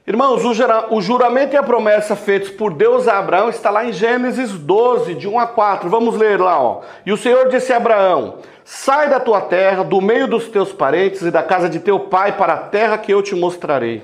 Irmãos, 0.08 0.44
o 0.90 1.00
juramento 1.00 1.54
e 1.54 1.58
a 1.58 1.62
promessa 1.62 2.16
feitos 2.16 2.50
por 2.50 2.74
Deus 2.74 3.08
a 3.08 3.20
Abraão 3.20 3.48
está 3.48 3.70
lá 3.70 3.86
em 3.86 3.94
Gênesis 3.94 4.54
12, 4.54 5.14
de 5.14 5.28
1 5.28 5.38
a 5.38 5.46
4. 5.46 5.88
Vamos 5.88 6.16
ler 6.16 6.40
lá, 6.40 6.60
ó. 6.60 6.82
E 7.06 7.12
o 7.12 7.18
Senhor 7.18 7.48
disse 7.48 7.72
a 7.72 7.78
Abraão: 7.78 8.40
Sai 8.66 9.08
da 9.08 9.20
tua 9.20 9.40
terra, 9.40 9.84
do 9.84 10.02
meio 10.02 10.28
dos 10.28 10.48
teus 10.48 10.74
parentes 10.74 11.22
e 11.22 11.30
da 11.30 11.44
casa 11.44 11.70
de 11.70 11.80
teu 11.80 12.00
pai 12.00 12.38
para 12.38 12.54
a 12.54 12.58
terra 12.58 12.98
que 12.98 13.14
eu 13.14 13.22
te 13.22 13.36
mostrarei. 13.36 14.02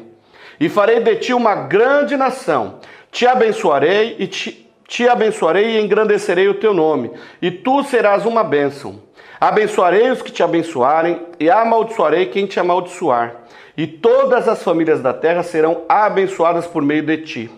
E 0.59 0.69
farei 0.69 0.99
de 0.99 1.15
ti 1.15 1.33
uma 1.33 1.55
grande 1.55 2.15
nação. 2.15 2.75
Te 3.11 3.25
abençoarei 3.25 4.15
e 4.19 4.27
te, 4.27 4.64
te 4.87 5.07
abençoarei 5.07 5.77
e 5.77 5.81
engrandecerei 5.81 6.47
o 6.47 6.59
teu 6.59 6.73
nome, 6.73 7.11
e 7.41 7.51
tu 7.51 7.83
serás 7.83 8.25
uma 8.25 8.43
bênção. 8.43 9.03
Abençoarei 9.39 10.11
os 10.11 10.21
que 10.21 10.31
te 10.31 10.43
abençoarem 10.43 11.21
e 11.39 11.49
amaldiçoarei 11.49 12.27
quem 12.27 12.45
te 12.45 12.59
amaldiçoar 12.59 13.45
e 13.77 13.85
todas 13.85 14.47
as 14.47 14.63
famílias 14.63 15.01
da 15.01 15.13
terra 15.13 15.43
serão 15.43 15.83
abençoadas 15.87 16.65
por 16.65 16.81
meio 16.81 17.03
de 17.03 17.17
ti. 17.17 17.51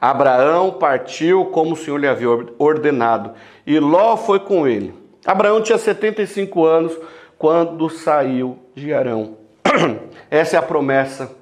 Abraão 0.00 0.72
partiu 0.72 1.46
como 1.46 1.72
o 1.72 1.76
Senhor 1.76 1.98
lhe 1.98 2.06
havia 2.06 2.28
ordenado, 2.58 3.32
e 3.66 3.78
Ló 3.80 4.16
foi 4.16 4.38
com 4.38 4.68
ele. 4.68 4.94
Abraão 5.26 5.60
tinha 5.60 5.78
75 5.78 6.64
anos 6.64 6.96
quando 7.36 7.88
saiu 7.88 8.58
de 8.74 8.92
Arão. 8.92 9.36
Essa 10.30 10.56
é 10.56 10.58
a 10.58 10.62
promessa 10.62 11.34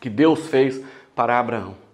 que 0.00 0.10
Deus 0.10 0.46
fez 0.48 0.82
para 1.14 1.38
Abraão. 1.38 1.87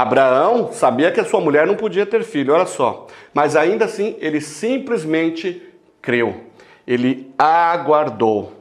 Abraão 0.00 0.70
sabia 0.72 1.10
que 1.10 1.18
a 1.18 1.24
sua 1.24 1.40
mulher 1.40 1.66
não 1.66 1.74
podia 1.74 2.06
ter 2.06 2.22
filho, 2.22 2.54
olha 2.54 2.66
só, 2.66 3.08
mas 3.34 3.56
ainda 3.56 3.86
assim 3.86 4.16
ele 4.20 4.40
simplesmente 4.40 5.60
creu, 6.00 6.44
ele 6.86 7.34
aguardou. 7.36 8.52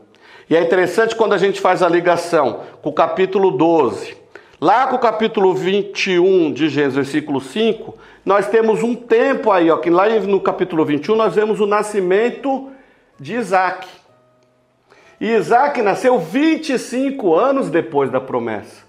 E 0.50 0.56
é 0.56 0.62
interessante 0.62 1.16
quando 1.16 1.34
a 1.34 1.38
gente 1.38 1.62
faz 1.62 1.84
a 1.84 1.90
ligação 1.90 2.62
com 2.82 2.90
o 2.90 2.94
capítulo 2.94 3.52
12. 3.52 4.18
Lá 4.60 4.88
com 4.88 4.96
o 4.96 5.00
capítulo 5.00 5.54
21 5.54 6.52
de 6.52 6.70
Gênesis, 6.70 6.96
versículo 6.96 7.40
5, 7.40 7.96
nós 8.26 8.48
temos 8.48 8.82
um 8.82 8.96
tempo 8.96 9.52
aí, 9.52 9.70
ó, 9.70 9.78
que 9.78 9.92
lá 9.92 10.10
no 10.10 10.42
capítulo 10.42 10.84
21 10.84 11.16
nós 11.16 11.36
vemos 11.36 11.60
o 11.60 11.68
nascimento 11.68 12.72
de 13.20 13.36
Isaac. 13.36 13.88
E 15.22 15.32
Isaac 15.34 15.84
nasceu 15.84 16.18
25 16.18 17.36
anos 17.36 17.70
depois 17.70 18.10
da 18.10 18.20
promessa. 18.20 18.88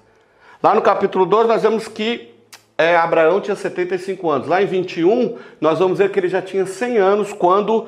Lá 0.63 0.75
no 0.75 0.81
capítulo 0.81 1.27
12 1.27 1.47
nós 1.47 1.63
vemos 1.63 1.87
que 1.87 2.38
é, 2.81 2.97
Abraão 2.97 3.41
tinha 3.41 3.57
75 3.57 4.31
anos. 4.31 4.47
Lá 4.47 4.63
em 4.63 4.67
21, 4.67 5.37
nós 5.61 5.81
vamos 5.81 5.99
ver 5.99 6.13
que 6.13 6.21
ele 6.21 6.29
já 6.29 6.41
tinha 6.41 6.65
100 6.65 6.97
anos 6.97 7.33
quando 7.33 7.79
uh, 7.81 7.87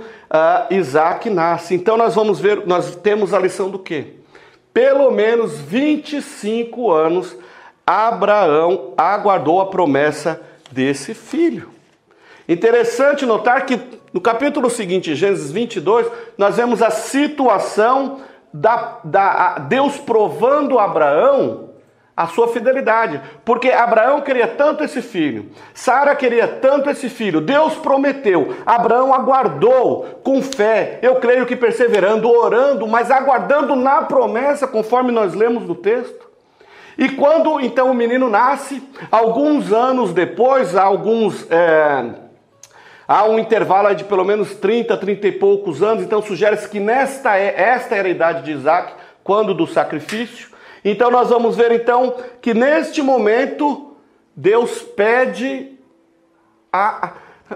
Isaac 0.68 1.30
nasce. 1.30 1.76
Então 1.76 1.96
nós 1.96 2.16
vamos 2.16 2.40
ver, 2.40 2.66
nós 2.66 2.96
temos 2.96 3.32
a 3.32 3.38
lição 3.38 3.70
do 3.70 3.78
quê? 3.78 4.14
Pelo 4.74 5.12
menos 5.12 5.60
25 5.60 6.90
anos 6.90 7.36
Abraão 7.86 8.92
aguardou 8.98 9.60
a 9.60 9.66
promessa 9.66 10.40
desse 10.72 11.14
filho. 11.14 11.70
Interessante 12.48 13.24
notar 13.24 13.64
que 13.66 13.80
no 14.12 14.20
capítulo 14.20 14.68
seguinte, 14.68 15.14
Gênesis 15.14 15.52
22, 15.52 16.08
nós 16.36 16.56
vemos 16.56 16.82
a 16.82 16.90
situação 16.90 18.22
da, 18.52 18.98
da 19.04 19.58
Deus 19.58 19.98
provando 19.98 20.80
Abraão 20.80 21.69
a 22.20 22.26
sua 22.26 22.48
fidelidade, 22.48 23.18
porque 23.46 23.70
Abraão 23.70 24.20
queria 24.20 24.46
tanto 24.46 24.84
esse 24.84 25.00
filho, 25.00 25.50
Sara 25.72 26.14
queria 26.14 26.46
tanto 26.46 26.90
esse 26.90 27.08
filho, 27.08 27.40
Deus 27.40 27.76
prometeu, 27.76 28.54
Abraão 28.66 29.14
aguardou 29.14 30.20
com 30.22 30.42
fé, 30.42 30.98
eu 31.00 31.16
creio 31.16 31.46
que 31.46 31.56
perseverando, 31.56 32.30
orando, 32.30 32.86
mas 32.86 33.10
aguardando 33.10 33.74
na 33.74 34.02
promessa, 34.02 34.68
conforme 34.68 35.10
nós 35.10 35.32
lemos 35.32 35.64
no 35.64 35.74
texto. 35.74 36.28
E 36.98 37.08
quando 37.08 37.58
então 37.58 37.90
o 37.90 37.94
menino 37.94 38.28
nasce, 38.28 38.86
alguns 39.10 39.72
anos 39.72 40.12
depois, 40.12 40.76
alguns. 40.76 41.50
É, 41.50 42.04
há 43.08 43.24
um 43.24 43.38
intervalo 43.38 43.94
de 43.94 44.04
pelo 44.04 44.26
menos 44.26 44.54
30, 44.56 44.94
30 44.94 45.26
e 45.26 45.32
poucos 45.32 45.82
anos, 45.82 46.04
então 46.04 46.20
sugere-se 46.20 46.68
que 46.68 46.78
nesta, 46.78 47.38
é, 47.38 47.58
esta 47.58 47.96
era 47.96 48.08
a 48.08 48.10
idade 48.10 48.42
de 48.42 48.52
Isaac, 48.52 48.92
quando 49.24 49.54
do 49.54 49.66
sacrifício. 49.66 50.49
Então 50.84 51.10
nós 51.10 51.28
vamos 51.28 51.56
ver 51.56 51.72
então 51.72 52.14
que 52.40 52.54
neste 52.54 53.02
momento 53.02 53.94
Deus 54.34 54.82
pede 54.82 55.78
a, 56.72 57.12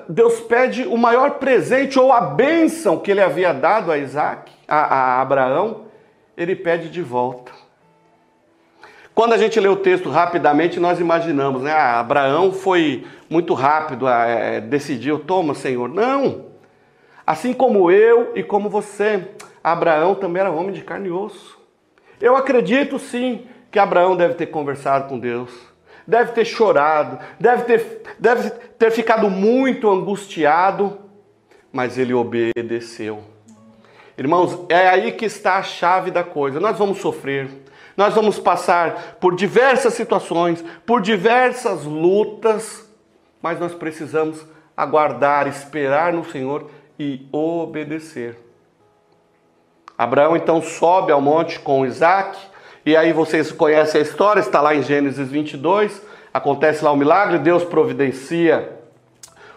Deus 0.08 0.40
pede 0.40 0.86
o 0.86 0.96
maior 0.96 1.32
presente 1.32 1.98
ou 1.98 2.12
a 2.12 2.20
bênção 2.20 2.98
que 2.98 3.10
ele 3.10 3.20
havia 3.20 3.52
dado 3.52 3.92
a 3.92 3.98
Isaac, 3.98 4.52
a, 4.66 4.76
a 4.76 5.20
Abraão, 5.20 5.84
ele 6.36 6.56
pede 6.56 6.90
de 6.90 7.00
volta. 7.00 7.52
Quando 9.14 9.32
a 9.32 9.38
gente 9.38 9.60
lê 9.60 9.68
o 9.68 9.76
texto 9.76 10.10
rapidamente, 10.10 10.80
nós 10.80 10.98
imaginamos, 10.98 11.62
né? 11.62 11.72
Ah, 11.72 12.00
Abraão 12.00 12.52
foi 12.52 13.06
muito 13.30 13.54
rápido, 13.54 14.08
é, 14.08 14.60
decidiu, 14.60 15.20
toma, 15.20 15.54
Senhor. 15.54 15.88
Não! 15.88 16.46
Assim 17.24 17.52
como 17.52 17.92
eu 17.92 18.32
e 18.34 18.42
como 18.42 18.68
você, 18.68 19.28
Abraão 19.62 20.16
também 20.16 20.40
era 20.40 20.50
homem 20.50 20.72
de 20.72 20.82
carne 20.82 21.08
e 21.08 21.12
osso. 21.12 21.53
Eu 22.24 22.36
acredito 22.36 22.98
sim 22.98 23.46
que 23.70 23.78
Abraão 23.78 24.16
deve 24.16 24.32
ter 24.32 24.46
conversado 24.46 25.10
com 25.10 25.18
Deus, 25.18 25.50
deve 26.06 26.32
ter 26.32 26.46
chorado, 26.46 27.18
deve 27.38 27.64
ter, 27.64 28.02
deve 28.18 28.48
ter 28.48 28.90
ficado 28.90 29.28
muito 29.28 29.90
angustiado, 29.90 31.00
mas 31.70 31.98
ele 31.98 32.14
obedeceu. 32.14 33.22
Irmãos, 34.16 34.64
é 34.70 34.88
aí 34.88 35.12
que 35.12 35.26
está 35.26 35.56
a 35.58 35.62
chave 35.62 36.10
da 36.10 36.24
coisa. 36.24 36.58
Nós 36.58 36.78
vamos 36.78 36.96
sofrer, 36.96 37.50
nós 37.94 38.14
vamos 38.14 38.38
passar 38.38 39.18
por 39.20 39.36
diversas 39.36 39.92
situações, 39.92 40.64
por 40.86 41.02
diversas 41.02 41.84
lutas, 41.84 42.88
mas 43.42 43.60
nós 43.60 43.74
precisamos 43.74 44.46
aguardar, 44.74 45.46
esperar 45.46 46.14
no 46.14 46.24
Senhor 46.24 46.70
e 46.98 47.28
obedecer. 47.30 48.43
Abraão 49.96 50.36
então 50.36 50.60
sobe 50.60 51.12
ao 51.12 51.20
monte 51.20 51.60
com 51.60 51.86
Isaac, 51.86 52.38
e 52.84 52.96
aí 52.96 53.12
vocês 53.12 53.52
conhecem 53.52 54.00
a 54.00 54.04
história, 54.04 54.40
está 54.40 54.60
lá 54.60 54.74
em 54.74 54.82
Gênesis 54.82 55.28
22, 55.28 56.02
acontece 56.32 56.84
lá 56.84 56.90
o 56.90 56.96
milagre, 56.96 57.38
Deus 57.38 57.64
providencia 57.64 58.72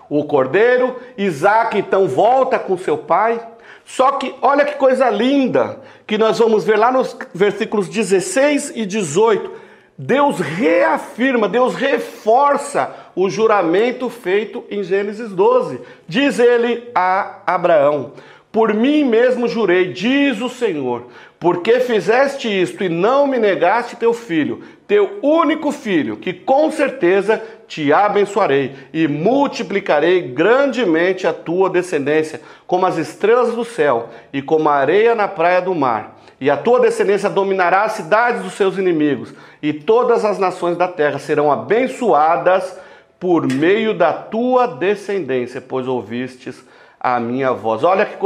o 0.10 0.24
cordeiro, 0.24 0.96
Isaac 1.18 1.78
então 1.78 2.08
volta 2.08 2.58
com 2.58 2.78
seu 2.78 2.98
pai, 2.98 3.46
só 3.84 4.14
que 4.14 4.34
olha 4.42 4.66
que 4.66 4.76
coisa 4.76 5.10
linda 5.10 5.80
que 6.06 6.18
nós 6.18 6.38
vamos 6.40 6.64
ver 6.64 6.78
lá 6.78 6.92
nos 6.92 7.18
versículos 7.34 7.90
16 7.90 8.74
e 8.76 8.86
18. 8.86 9.68
Deus 9.98 10.40
reafirma, 10.40 11.50
Deus 11.50 11.74
reforça 11.74 12.94
o 13.16 13.30
juramento 13.30 14.10
feito 14.10 14.64
em 14.70 14.84
Gênesis 14.84 15.32
12. 15.32 15.82
Diz 16.08 16.38
ele 16.38 16.90
a 16.94 17.40
Abraão: 17.48 18.12
Por 18.58 18.74
mim 18.74 19.04
mesmo 19.04 19.48
jurei, 19.48 19.94
diz 19.94 20.42
o 20.42 20.50
Senhor, 20.50 21.10
porque 21.40 21.80
fizeste 21.80 22.48
isto 22.48 22.84
e 22.84 22.90
não 22.90 23.28
me 23.28 23.38
negaste 23.38 23.96
teu 23.96 24.16
filho, 24.16 24.64
teu 24.88 25.20
único 25.22 25.72
filho, 25.72 26.18
que 26.18 26.34
com 26.34 26.72
certeza 26.72 27.40
te 27.68 27.94
abençoarei 27.94 28.74
e 28.92 29.08
multiplicarei 29.08 30.24
grandemente 30.24 31.28
a 31.28 31.34
tua 31.34 31.70
descendência, 31.70 32.42
como 32.66 32.88
as 32.88 32.98
estrelas 32.98 33.54
do 33.54 33.64
céu 33.64 34.10
e 34.34 34.42
como 34.42 34.68
a 34.70 34.74
areia 34.74 35.14
na 35.14 35.28
praia 35.28 35.62
do 35.62 35.76
mar. 35.76 36.18
E 36.42 36.50
a 36.50 36.58
tua 36.58 36.80
descendência 36.80 37.30
dominará 37.30 37.84
as 37.84 37.92
cidades 37.92 38.42
dos 38.42 38.54
seus 38.54 38.76
inimigos, 38.76 39.36
e 39.62 39.72
todas 39.72 40.26
as 40.26 40.40
nações 40.40 40.76
da 40.76 40.88
terra 40.88 41.20
serão 41.20 41.52
abençoadas 41.52 42.76
por 43.20 43.46
meio 43.54 43.94
da 43.94 44.14
tua 44.14 44.66
descendência, 44.66 45.62
pois 45.62 45.88
ouvistes 45.88 46.66
a 47.00 47.20
minha 47.20 47.54
voz. 47.54 47.84
Olha 47.84 48.06
que, 48.06 48.18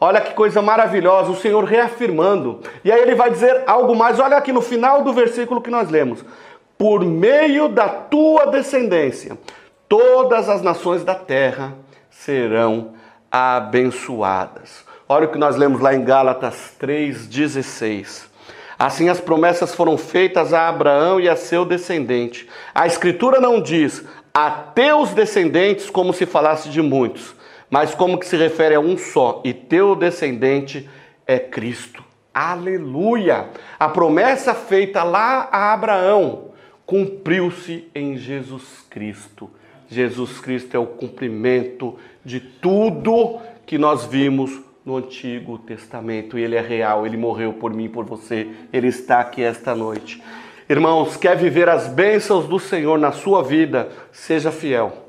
olha 0.00 0.20
que 0.20 0.34
coisa 0.34 0.62
maravilhosa, 0.62 1.30
o 1.30 1.36
Senhor 1.36 1.64
reafirmando. 1.64 2.60
E 2.84 2.90
aí 2.90 3.00
ele 3.00 3.14
vai 3.14 3.30
dizer 3.30 3.64
algo 3.66 3.94
mais, 3.94 4.18
olha 4.18 4.36
aqui 4.36 4.52
no 4.52 4.62
final 4.62 5.02
do 5.02 5.12
versículo 5.12 5.60
que 5.60 5.70
nós 5.70 5.90
lemos 5.90 6.24
por 6.80 7.04
meio 7.04 7.68
da 7.68 7.90
tua 7.90 8.46
descendência, 8.46 9.36
todas 9.86 10.48
as 10.48 10.62
nações 10.62 11.04
da 11.04 11.14
terra 11.14 11.74
serão 12.08 12.94
abençoadas. 13.30 14.82
Olha 15.06 15.26
o 15.26 15.30
que 15.30 15.36
nós 15.36 15.56
lemos 15.56 15.78
lá 15.82 15.94
em 15.94 16.02
Gálatas 16.02 16.72
3,16. 16.80 18.22
Assim 18.78 19.10
as 19.10 19.20
promessas 19.20 19.74
foram 19.74 19.98
feitas 19.98 20.54
a 20.54 20.68
Abraão 20.68 21.20
e 21.20 21.28
a 21.28 21.36
seu 21.36 21.66
descendente. 21.66 22.48
A 22.74 22.86
Escritura 22.86 23.38
não 23.38 23.60
diz 23.60 24.02
a 24.32 24.50
teus 24.50 25.10
descendentes 25.10 25.90
como 25.90 26.14
se 26.14 26.24
falasse 26.24 26.70
de 26.70 26.80
muitos, 26.80 27.34
mas 27.70 27.94
como 27.94 28.18
que 28.18 28.26
se 28.26 28.36
refere 28.36 28.74
a 28.74 28.80
um 28.80 28.98
só, 28.98 29.40
e 29.44 29.54
teu 29.54 29.94
descendente 29.94 30.88
é 31.26 31.38
Cristo. 31.38 32.02
Aleluia! 32.34 33.48
A 33.78 33.88
promessa 33.88 34.54
feita 34.54 35.02
lá 35.02 35.48
a 35.50 35.72
Abraão 35.72 36.50
cumpriu-se 36.84 37.88
em 37.94 38.16
Jesus 38.16 38.84
Cristo. 38.90 39.48
Jesus 39.88 40.40
Cristo 40.40 40.76
é 40.76 40.78
o 40.78 40.86
cumprimento 40.86 41.96
de 42.24 42.40
tudo 42.40 43.38
que 43.64 43.78
nós 43.78 44.04
vimos 44.04 44.60
no 44.84 44.96
Antigo 44.96 45.58
Testamento. 45.58 46.38
E 46.38 46.42
ele 46.42 46.56
é 46.56 46.60
real, 46.60 47.06
ele 47.06 47.16
morreu 47.16 47.52
por 47.52 47.72
mim, 47.72 47.88
por 47.88 48.04
você. 48.04 48.48
Ele 48.72 48.88
está 48.88 49.20
aqui 49.20 49.42
esta 49.42 49.74
noite. 49.74 50.22
Irmãos, 50.68 51.16
quer 51.16 51.36
viver 51.36 51.68
as 51.68 51.88
bênçãos 51.88 52.46
do 52.46 52.58
Senhor 52.58 52.98
na 52.98 53.12
sua 53.12 53.42
vida? 53.42 53.88
Seja 54.12 54.52
fiel. 54.52 55.06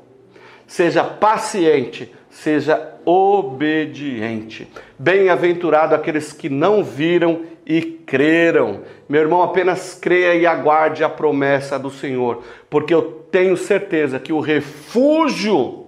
Seja 0.66 1.04
paciente, 1.04 2.12
seja 2.32 2.94
obediente. 3.04 4.66
Bem-aventurado 4.98 5.94
aqueles 5.94 6.32
que 6.32 6.48
não 6.48 6.82
viram 6.82 7.42
e 7.64 7.82
creram. 7.82 8.80
Meu 9.06 9.20
irmão, 9.20 9.42
apenas 9.42 9.94
creia 9.94 10.34
e 10.34 10.46
aguarde 10.46 11.04
a 11.04 11.10
promessa 11.10 11.78
do 11.78 11.90
Senhor, 11.90 12.42
porque 12.70 12.92
eu 12.92 13.02
tenho 13.30 13.56
certeza 13.56 14.18
que 14.18 14.32
o 14.32 14.40
refúgio 14.40 15.86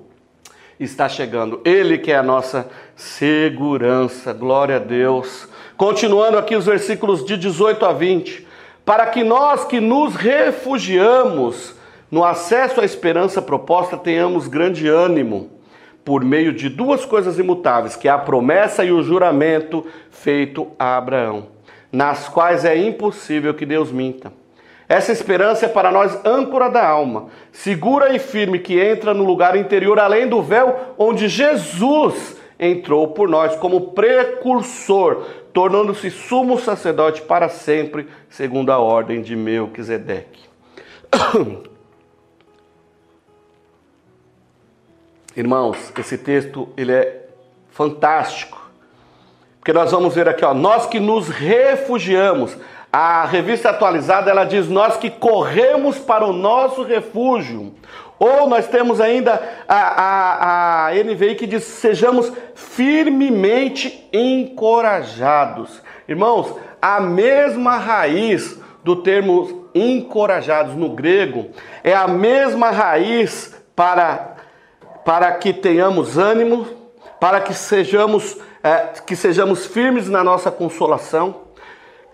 está 0.78 1.08
chegando. 1.08 1.60
Ele 1.64 1.96
que 1.96 2.12
é 2.12 2.16
a 2.16 2.22
nossa 2.22 2.68
segurança. 2.94 4.32
Glória 4.34 4.76
a 4.76 4.80
Deus. 4.80 5.48
Continuando 5.78 6.36
aqui 6.36 6.54
os 6.54 6.66
versículos 6.66 7.24
de 7.24 7.38
18 7.38 7.86
a 7.86 7.92
20. 7.92 8.46
Para 8.84 9.06
que 9.06 9.24
nós 9.24 9.64
que 9.64 9.80
nos 9.80 10.14
refugiamos 10.14 11.74
no 12.10 12.22
acesso 12.22 12.82
à 12.82 12.84
esperança 12.84 13.40
proposta 13.40 13.96
tenhamos 13.96 14.46
grande 14.46 14.86
ânimo 14.86 15.54
por 16.04 16.24
meio 16.24 16.52
de 16.52 16.68
duas 16.68 17.04
coisas 17.04 17.38
imutáveis, 17.38 17.96
que 17.96 18.08
é 18.08 18.10
a 18.10 18.18
promessa 18.18 18.84
e 18.84 18.92
o 18.92 19.02
juramento 19.02 19.86
feito 20.10 20.68
a 20.78 20.96
Abraão 20.96 21.54
nas 21.94 22.28
quais 22.28 22.64
é 22.64 22.76
impossível 22.76 23.54
que 23.54 23.64
Deus 23.64 23.92
minta. 23.92 24.32
Essa 24.88 25.12
esperança 25.12 25.66
é 25.66 25.68
para 25.68 25.92
nós 25.92 26.18
âncora 26.26 26.68
da 26.68 26.86
alma, 26.86 27.28
segura 27.52 28.14
e 28.14 28.18
firme 28.18 28.58
que 28.58 28.78
entra 28.80 29.14
no 29.14 29.24
lugar 29.24 29.56
interior 29.56 29.98
além 30.00 30.28
do 30.28 30.42
véu, 30.42 30.94
onde 30.98 31.28
Jesus 31.28 32.36
entrou 32.58 33.08
por 33.08 33.28
nós 33.28 33.54
como 33.56 33.92
precursor, 33.92 35.24
tornando-se 35.52 36.10
sumo 36.10 36.58
sacerdote 36.58 37.22
para 37.22 37.48
sempre, 37.48 38.08
segundo 38.28 38.70
a 38.70 38.78
ordem 38.78 39.22
de 39.22 39.36
Melquisedeque. 39.36 40.42
Irmãos, 45.36 45.92
esse 45.98 46.16
texto 46.16 46.68
ele 46.76 46.92
é 46.92 47.26
fantástico. 47.70 48.70
Porque 49.58 49.72
nós 49.72 49.90
vamos 49.90 50.14
ver 50.14 50.28
aqui, 50.28 50.44
ó, 50.44 50.54
nós 50.54 50.86
que 50.86 51.00
nos 51.00 51.28
refugiamos. 51.28 52.56
A 52.92 53.24
revista 53.24 53.70
atualizada 53.70 54.30
ela 54.30 54.44
diz 54.44 54.68
nós 54.68 54.96
que 54.96 55.10
corremos 55.10 55.98
para 55.98 56.24
o 56.24 56.32
nosso 56.32 56.84
refúgio. 56.84 57.74
Ou 58.18 58.48
nós 58.48 58.68
temos 58.68 59.00
ainda 59.00 59.42
a, 59.66 59.76
a, 59.76 60.86
a 60.86 60.94
NVI 60.94 61.34
que 61.34 61.46
diz 61.46 61.64
sejamos 61.64 62.30
firmemente 62.54 64.08
encorajados. 64.12 65.82
Irmãos, 66.06 66.54
a 66.80 67.00
mesma 67.00 67.76
raiz 67.76 68.60
do 68.84 68.96
termo 68.96 69.68
encorajados 69.74 70.76
no 70.76 70.90
grego 70.90 71.48
é 71.82 71.92
a 71.92 72.06
mesma 72.06 72.70
raiz 72.70 73.60
para, 73.74 74.33
para 75.04 75.30
que 75.32 75.52
tenhamos 75.52 76.16
ânimo, 76.18 76.66
para 77.20 77.40
que 77.40 77.54
sejamos 77.54 78.38
é, 78.64 78.92
que 79.06 79.14
sejamos 79.14 79.66
firmes 79.66 80.08
na 80.08 80.24
nossa 80.24 80.50
consolação, 80.50 81.42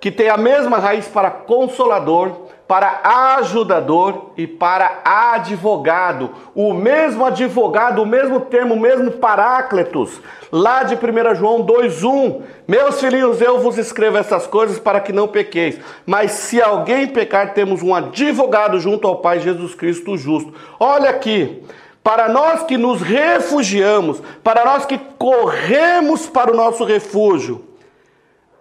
que 0.01 0.11
tem 0.11 0.29
a 0.29 0.37
mesma 0.37 0.79
raiz 0.79 1.07
para 1.07 1.31
consolador, 1.31 2.49
para 2.67 3.01
ajudador 3.39 4.33
e 4.37 4.47
para 4.49 5.01
advogado. 5.05 6.31
O 6.55 6.73
mesmo 6.73 7.25
advogado, 7.25 8.03
o 8.03 8.07
mesmo 8.07 8.41
termo, 8.41 8.75
o 8.75 8.81
mesmo 8.81 9.13
parácletos, 9.13 10.21
lá 10.51 10.83
de 10.83 10.97
1 10.97 11.35
João 11.37 11.63
2:1. 11.63 12.43
Meus 12.67 13.01
filhinhos, 13.01 13.41
eu 13.41 13.61
vos 13.61 13.79
escrevo 13.79 14.19
essas 14.19 14.47
coisas 14.47 14.79
para 14.79 15.01
que 15.01 15.13
não 15.13 15.29
pequeis. 15.29 15.79
Mas 16.05 16.33
se 16.33 16.61
alguém 16.61 17.07
pecar, 17.07 17.55
temos 17.55 17.81
um 17.81 17.95
advogado 17.95 18.81
junto 18.81 19.07
ao 19.07 19.17
Pai 19.17 19.39
Jesus 19.39 19.75
Cristo 19.75 20.17
justo. 20.17 20.53
Olha 20.79 21.11
aqui, 21.11 21.63
para 22.03 22.29
nós 22.29 22.63
que 22.63 22.79
nos 22.79 23.03
refugiamos, 23.03 24.23
para 24.43 24.65
nós 24.65 24.85
que 24.85 24.99
corremos 25.19 26.27
para 26.27 26.53
o 26.53 26.57
nosso 26.57 26.85
refúgio, 26.85 27.65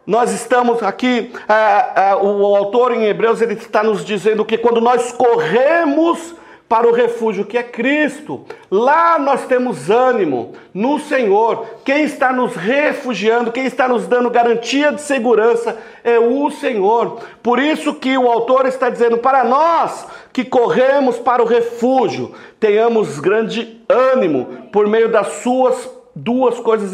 nós 0.06 0.32
estamos 0.32 0.82
aqui, 0.82 1.32
ah, 1.48 2.14
ah, 2.14 2.18
o 2.18 2.56
autor 2.56 2.94
em 2.94 3.06
Hebreus 3.06 3.42
ele 3.42 3.54
está 3.54 3.84
nos 3.84 4.04
dizendo 4.04 4.44
que 4.44 4.58
quando 4.58 4.82
nós 4.82 5.12
corremos 5.12 6.34
para 6.70 6.88
o 6.88 6.94
refúgio 6.94 7.46
que 7.46 7.58
é 7.58 7.64
Cristo, 7.64 8.46
lá 8.70 9.18
nós 9.18 9.48
temos 9.48 9.90
ânimo 9.90 10.54
no 10.72 11.00
Senhor. 11.00 11.66
Quem 11.84 12.04
está 12.04 12.32
nos 12.32 12.56
refugiando, 12.56 13.52
quem 13.52 13.66
está 13.66 13.88
nos 13.88 14.06
dando 14.06 14.30
garantia 14.30 14.92
de 14.92 15.02
segurança 15.02 15.76
é 16.04 16.20
o 16.20 16.52
Senhor. 16.52 17.22
Por 17.42 17.58
isso 17.58 17.96
que 17.96 18.16
o 18.16 18.30
autor 18.30 18.68
está 18.68 18.88
dizendo 18.88 19.18
para 19.18 19.44
nós 19.44 20.06
que 20.32 20.46
corremos 20.46 21.18
para 21.18 21.42
o 21.42 21.48
refúgio, 21.48 22.36
tenhamos 22.60 23.20
grande 23.20 23.82
ânimo 23.90 24.70
por 24.72 24.88
meio 24.88 25.12
das 25.12 25.42
suas 25.42 25.90
duas 26.16 26.60
coisas 26.60 26.94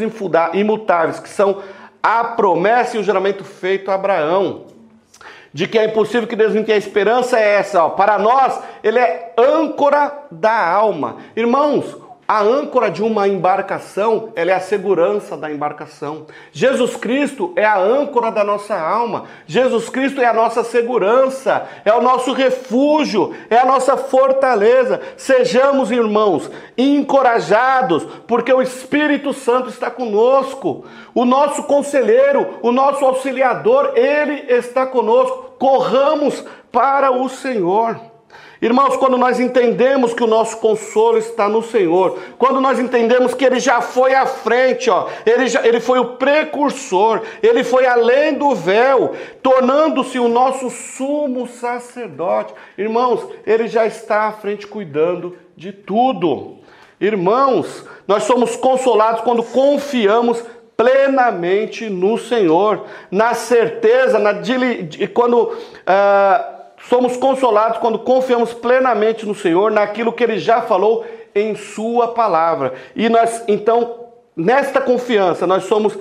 imutáveis, 0.53 1.19
que 1.19 1.27
são 1.29 1.61
a 2.01 2.23
promessa 2.23 2.95
e 2.95 2.99
o 3.01 3.03
juramento 3.03 3.43
feito 3.43 3.91
a 3.91 3.95
Abraão. 3.95 4.74
De 5.55 5.69
que 5.69 5.79
é 5.79 5.85
impossível 5.85 6.27
que 6.27 6.35
Deus 6.35 6.53
não 6.53 6.65
tenha 6.65 6.77
esperança 6.77 7.39
é 7.39 7.53
essa, 7.53 7.81
ó. 7.81 7.91
Para 7.91 8.19
nós, 8.19 8.59
ele 8.83 8.99
é 8.99 9.33
âncora 9.37 10.11
da 10.29 10.69
alma. 10.69 11.15
Irmãos, 11.33 11.95
a 12.27 12.41
âncora 12.41 12.89
de 12.89 13.03
uma 13.03 13.27
embarcação, 13.27 14.31
ela 14.35 14.49
é 14.49 14.53
a 14.55 14.59
segurança 14.59 15.37
da 15.37 15.51
embarcação. 15.51 16.25
Jesus 16.51 16.95
Cristo 16.95 17.53
é 17.55 17.63
a 17.63 17.77
âncora 17.77 18.31
da 18.31 18.43
nossa 18.43 18.75
alma. 18.75 19.25
Jesus 19.45 19.89
Cristo 19.89 20.19
é 20.19 20.25
a 20.25 20.33
nossa 20.33 20.63
segurança, 20.63 21.67
é 21.85 21.93
o 21.93 22.01
nosso 22.01 22.33
refúgio, 22.33 23.35
é 23.47 23.59
a 23.59 23.65
nossa 23.65 23.95
fortaleza. 23.95 24.99
Sejamos, 25.15 25.91
irmãos, 25.91 26.49
encorajados, 26.75 28.03
porque 28.25 28.51
o 28.51 28.61
Espírito 28.61 29.31
Santo 29.31 29.69
está 29.69 29.91
conosco. 29.91 30.83
O 31.13 31.25
nosso 31.25 31.61
conselheiro, 31.63 32.57
o 32.63 32.71
nosso 32.71 33.05
auxiliador, 33.05 33.91
ele 33.95 34.51
está 34.51 34.87
conosco. 34.87 35.44
Corramos 35.57 36.43
para 36.71 37.11
o 37.11 37.29
Senhor. 37.29 37.99
Irmãos, 38.61 38.95
quando 38.97 39.17
nós 39.17 39.39
entendemos 39.39 40.13
que 40.13 40.23
o 40.23 40.27
nosso 40.27 40.57
consolo 40.57 41.17
está 41.17 41.47
no 41.49 41.61
Senhor, 41.61 42.17
quando 42.37 42.61
nós 42.61 42.79
entendemos 42.79 43.33
que 43.33 43.45
Ele 43.45 43.59
já 43.59 43.81
foi 43.81 44.15
à 44.15 44.25
frente, 44.25 44.89
ó, 44.89 45.07
ele, 45.25 45.47
já, 45.47 45.65
ele 45.67 45.79
foi 45.79 45.99
o 45.99 46.15
precursor, 46.15 47.21
Ele 47.43 47.63
foi 47.63 47.85
além 47.85 48.33
do 48.33 48.55
véu, 48.55 49.13
tornando-se 49.43 50.17
o 50.17 50.29
nosso 50.29 50.69
sumo 50.69 51.47
sacerdote. 51.47 52.53
Irmãos, 52.77 53.27
Ele 53.45 53.67
já 53.67 53.85
está 53.85 54.23
à 54.23 54.31
frente 54.31 54.65
cuidando 54.65 55.37
de 55.55 55.71
tudo. 55.71 56.57
Irmãos, 56.99 57.85
nós 58.07 58.23
somos 58.23 58.55
consolados 58.55 59.21
quando 59.21 59.43
confiamos 59.43 60.41
plenamente 60.75 61.89
no 61.89 62.17
Senhor, 62.17 62.85
na 63.09 63.33
certeza, 63.33 64.19
na 64.19 64.33
quando 65.13 65.43
uh, 65.43 66.55
Somos 66.89 67.17
consolados 67.17 67.79
quando 67.79 67.97
confiamos 67.99 68.53
plenamente 68.53 69.25
no 69.25 69.33
Senhor, 69.33 69.71
naquilo 69.71 70.13
que 70.13 70.23
Ele 70.23 70.37
já 70.37 70.61
falou 70.61 71.05
em 71.33 71.55
Sua 71.55 72.09
palavra. 72.09 72.73
E 72.95 73.09
nós, 73.09 73.43
então, 73.47 74.05
nesta 74.35 74.79
confiança, 74.79 75.47
nós 75.47 75.63
somos, 75.63 75.97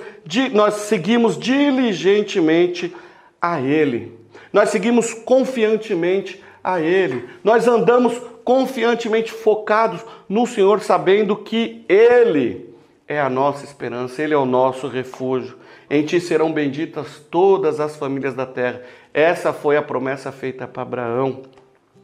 nós 0.53 0.75
seguimos 0.75 1.39
diligentemente 1.39 2.95
a 3.41 3.59
Ele. 3.59 4.15
Nós 4.53 4.69
seguimos 4.69 5.13
confiantemente 5.13 6.41
a 6.63 6.79
Ele. 6.79 7.27
Nós 7.43 7.67
andamos 7.67 8.21
confiantemente 8.43 9.31
focados 9.31 10.05
no 10.29 10.45
Senhor, 10.45 10.81
sabendo 10.81 11.35
que 11.35 11.83
Ele 11.89 12.64
é 13.07 13.19
a 13.19 13.29
nossa 13.29 13.63
esperança, 13.63 14.21
Ele 14.21 14.33
é 14.33 14.37
o 14.37 14.45
nosso 14.45 14.87
refúgio. 14.87 15.57
Em 15.89 16.03
Ti 16.03 16.19
serão 16.19 16.51
benditas 16.51 17.19
todas 17.29 17.79
as 17.79 17.95
famílias 17.95 18.33
da 18.33 18.45
terra. 18.45 18.81
Essa 19.13 19.53
foi 19.53 19.77
a 19.77 19.81
promessa 19.81 20.31
feita 20.31 20.67
para 20.67 20.81
Abraão. 20.81 21.43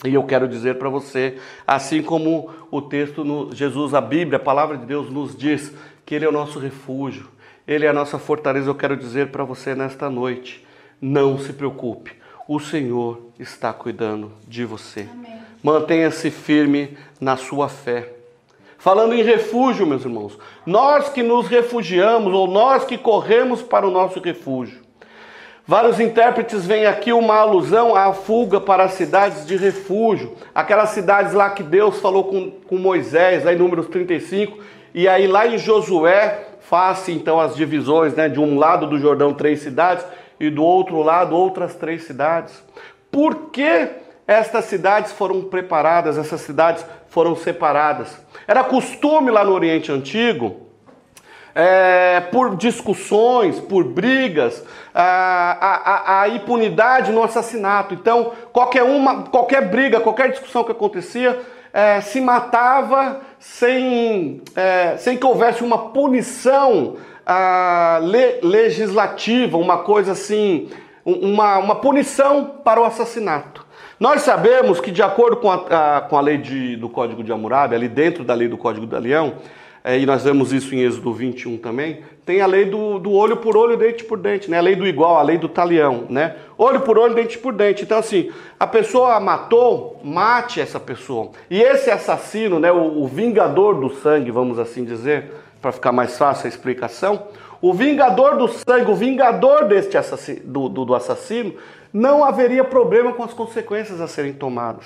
E 0.05 0.13
eu 0.13 0.23
quero 0.23 0.47
dizer 0.47 0.77
para 0.77 0.89
você, 0.89 1.37
assim 1.65 2.01
como 2.01 2.49
o 2.71 2.81
texto, 2.81 3.23
no, 3.23 3.53
Jesus, 3.53 3.93
a 3.93 4.01
Bíblia, 4.01 4.37
a 4.37 4.39
palavra 4.39 4.77
de 4.77 4.85
Deus 4.85 5.11
nos 5.11 5.35
diz 5.35 5.73
que 6.05 6.15
Ele 6.15 6.25
é 6.25 6.29
o 6.29 6.31
nosso 6.31 6.57
refúgio, 6.57 7.27
Ele 7.67 7.85
é 7.85 7.89
a 7.89 7.93
nossa 7.93 8.17
fortaleza, 8.17 8.69
eu 8.69 8.75
quero 8.75 8.97
dizer 8.97 9.27
para 9.27 9.43
você 9.43 9.75
nesta 9.75 10.09
noite: 10.09 10.65
não 10.99 11.37
se 11.37 11.53
preocupe, 11.53 12.13
o 12.47 12.59
Senhor 12.59 13.29
está 13.39 13.71
cuidando 13.71 14.31
de 14.47 14.65
você. 14.65 15.07
Mantenha-se 15.61 16.31
firme 16.31 16.97
na 17.19 17.37
sua 17.37 17.69
fé. 17.69 18.20
Falando 18.81 19.13
em 19.13 19.21
refúgio, 19.21 19.85
meus 19.85 20.03
irmãos, 20.03 20.35
nós 20.65 21.07
que 21.07 21.21
nos 21.21 21.47
refugiamos 21.47 22.33
ou 22.33 22.47
nós 22.47 22.83
que 22.83 22.97
corremos 22.97 23.61
para 23.61 23.87
o 23.87 23.91
nosso 23.91 24.19
refúgio, 24.19 24.81
Vários 25.67 25.99
intérpretes 25.99 26.65
veem 26.65 26.87
aqui 26.87 27.13
uma 27.13 27.35
alusão 27.35 27.95
à 27.95 28.11
fuga 28.11 28.59
para 28.59 28.83
as 28.83 28.93
cidades 28.93 29.45
de 29.45 29.55
refúgio, 29.55 30.33
aquelas 30.53 30.89
cidades 30.89 31.33
lá 31.33 31.51
que 31.51 31.61
Deus 31.61 31.99
falou 31.99 32.25
com, 32.25 32.51
com 32.51 32.77
Moisés, 32.77 33.45
em 33.45 33.55
Números 33.55 33.87
35, 33.87 34.57
e 34.93 35.07
aí 35.07 35.27
lá 35.27 35.47
em 35.47 35.59
Josué 35.59 36.47
faz 36.61 37.07
então 37.07 37.39
as 37.39 37.55
divisões, 37.55 38.15
né, 38.15 38.27
de 38.27 38.39
um 38.39 38.57
lado 38.57 38.87
do 38.87 38.97
Jordão 38.97 39.33
três 39.33 39.61
cidades 39.61 40.03
e 40.39 40.49
do 40.49 40.63
outro 40.63 41.01
lado 41.03 41.35
outras 41.35 41.75
três 41.75 42.03
cidades. 42.03 42.61
Por 43.11 43.51
que 43.51 43.87
estas 44.27 44.65
cidades 44.65 45.12
foram 45.12 45.41
preparadas, 45.43 46.17
essas 46.17 46.41
cidades 46.41 46.86
foram 47.07 47.36
separadas? 47.36 48.17
Era 48.47 48.63
costume 48.63 49.31
lá 49.31 49.43
no 49.43 49.53
Oriente 49.53 49.91
Antigo 49.91 50.71
é, 51.53 52.21
por 52.31 52.55
discussões, 52.55 53.60
por 53.60 53.84
brigas, 53.84 54.63
a, 54.93 55.57
a, 55.60 56.21
a, 56.21 56.29
impunidade 56.29 57.12
no 57.12 57.23
assassinato. 57.23 57.93
Então, 57.93 58.31
qualquer, 58.51 58.84
uma, 58.84 59.23
qualquer 59.23 59.67
briga, 59.67 59.99
qualquer 59.99 60.29
discussão 60.29 60.63
que 60.63 60.71
acontecia, 60.71 61.39
é, 61.73 62.01
se 62.01 62.19
matava 62.19 63.21
sem, 63.39 64.41
é, 64.55 64.97
sem 64.97 65.17
que 65.17 65.25
houvesse 65.25 65.63
uma 65.63 65.89
punição 65.89 66.97
a, 67.25 67.99
le, 68.01 68.39
legislativa, 68.41 69.57
uma 69.57 69.79
coisa 69.79 70.13
assim, 70.13 70.69
uma, 71.05 71.57
uma 71.57 71.75
punição 71.75 72.45
para 72.63 72.81
o 72.81 72.86
assassinato. 72.86 73.65
Nós 74.01 74.23
sabemos 74.23 74.79
que, 74.79 74.89
de 74.89 75.03
acordo 75.03 75.37
com 75.37 75.51
a, 75.51 75.97
a 75.97 76.01
com 76.01 76.17
a 76.17 76.21
lei 76.21 76.39
de, 76.39 76.75
do 76.75 76.89
Código 76.89 77.23
de 77.23 77.31
Hammurabi, 77.31 77.75
ali 77.75 77.87
dentro 77.87 78.23
da 78.23 78.33
lei 78.33 78.47
do 78.47 78.57
Código 78.57 78.87
da 78.87 78.97
Leão, 78.97 79.35
é, 79.83 79.99
e 79.99 80.07
nós 80.07 80.23
vemos 80.23 80.51
isso 80.51 80.73
em 80.73 80.79
Êxodo 80.79 81.13
21 81.13 81.59
também, 81.59 82.01
tem 82.25 82.41
a 82.41 82.47
lei 82.47 82.65
do, 82.65 82.97
do 82.97 83.11
olho 83.11 83.37
por 83.37 83.55
olho, 83.55 83.77
dente 83.77 84.03
por 84.03 84.17
dente, 84.17 84.49
né? 84.49 84.57
A 84.57 84.61
lei 84.61 84.75
do 84.75 84.87
igual, 84.87 85.17
a 85.17 85.21
lei 85.21 85.37
do 85.37 85.47
talião, 85.47 86.07
né? 86.09 86.35
Olho 86.57 86.81
por 86.81 86.97
olho, 86.97 87.13
dente 87.13 87.37
por 87.37 87.53
dente. 87.53 87.83
Então, 87.83 87.99
assim, 87.99 88.31
a 88.59 88.65
pessoa 88.65 89.19
matou, 89.19 90.01
mate 90.03 90.59
essa 90.59 90.79
pessoa. 90.79 91.29
E 91.47 91.61
esse 91.61 91.91
assassino, 91.91 92.59
né, 92.59 92.71
o, 92.71 93.03
o 93.03 93.07
vingador 93.07 93.79
do 93.79 93.91
sangue, 93.97 94.31
vamos 94.31 94.57
assim 94.57 94.83
dizer, 94.83 95.31
para 95.61 95.71
ficar 95.71 95.91
mais 95.91 96.17
fácil 96.17 96.47
a 96.47 96.49
explicação, 96.49 97.27
o 97.62 97.74
vingador 97.74 98.38
do 98.38 98.47
sangue, 98.47 98.89
o 98.89 98.95
vingador 98.95 99.67
deste 99.67 99.97
assassino, 99.97 100.41
do, 100.43 100.67
do, 100.67 100.86
do 100.86 100.95
assassino, 100.95 101.54
não 101.93 102.24
haveria 102.24 102.63
problema 102.63 103.13
com 103.13 103.24
as 103.24 103.34
consequências 103.34 104.02
a 104.02 104.08
serem 104.08 104.34
tomadas. 104.34 104.86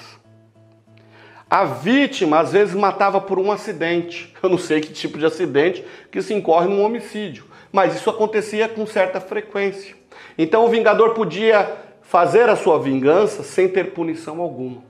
A 1.50 1.64
vítima 1.64 2.40
às 2.40 2.52
vezes 2.52 2.76
matava 2.76 3.22
por 3.22 3.40
um 3.40 3.52
acidente. 3.52 4.34
Eu 4.44 4.50
não 4.50 4.58
sei 4.58 4.82
que 4.82 4.92
tipo 4.92 5.18
de 5.18 5.26
acidente 5.26 5.86
que 6.12 6.22
se 6.22 6.34
incorre 6.34 6.68
num 6.68 6.84
homicídio, 6.84 7.46
mas 7.72 7.96
isso 7.96 8.10
acontecia 8.10 8.68
com 8.68 8.86
certa 8.86 9.22
frequência. 9.22 9.96
Então 10.38 10.66
o 10.66 10.70
vingador 10.70 11.14
podia 11.14 11.72
fazer 12.02 12.50
a 12.50 12.56
sua 12.56 12.80
vingança 12.80 13.44
sem 13.44 13.70
ter 13.70 13.94
punição 13.94 14.42
alguma. 14.42 14.84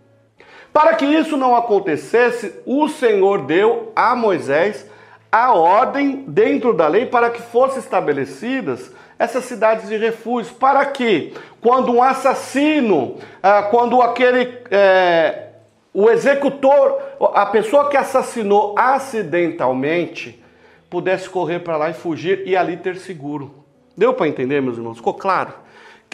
Para 0.73 0.95
que 0.95 1.05
isso 1.05 1.37
não 1.37 1.55
acontecesse, 1.55 2.59
o 2.65 2.89
Senhor 2.89 3.43
deu 3.43 3.91
a 3.95 4.15
Moisés 4.15 4.85
a 5.31 5.53
ordem 5.53 6.23
dentro 6.27 6.73
da 6.73 6.87
lei 6.87 7.05
para 7.05 7.29
que 7.29 7.41
fossem 7.41 7.79
estabelecidas 7.79 8.91
essas 9.17 9.45
cidades 9.45 9.89
de 9.89 9.97
refúgio. 9.97 10.53
Para 10.55 10.85
que, 10.85 11.33
quando 11.61 11.91
um 11.91 12.01
assassino, 12.01 13.17
ah, 13.41 13.63
quando 13.63 14.01
aquele 14.01 14.59
é, 14.71 15.49
o 15.93 16.09
executor, 16.09 17.01
a 17.33 17.45
pessoa 17.45 17.89
que 17.89 17.97
assassinou 17.97 18.75
acidentalmente, 18.77 20.43
pudesse 20.89 21.29
correr 21.29 21.59
para 21.59 21.77
lá 21.77 21.89
e 21.89 21.93
fugir 21.93 22.43
e 22.45 22.55
ali 22.55 22.77
ter 22.77 22.97
seguro. 22.97 23.63
Deu 23.97 24.13
para 24.13 24.27
entender, 24.27 24.61
meus 24.61 24.77
irmãos? 24.77 24.97
Ficou 24.97 25.13
claro? 25.13 25.65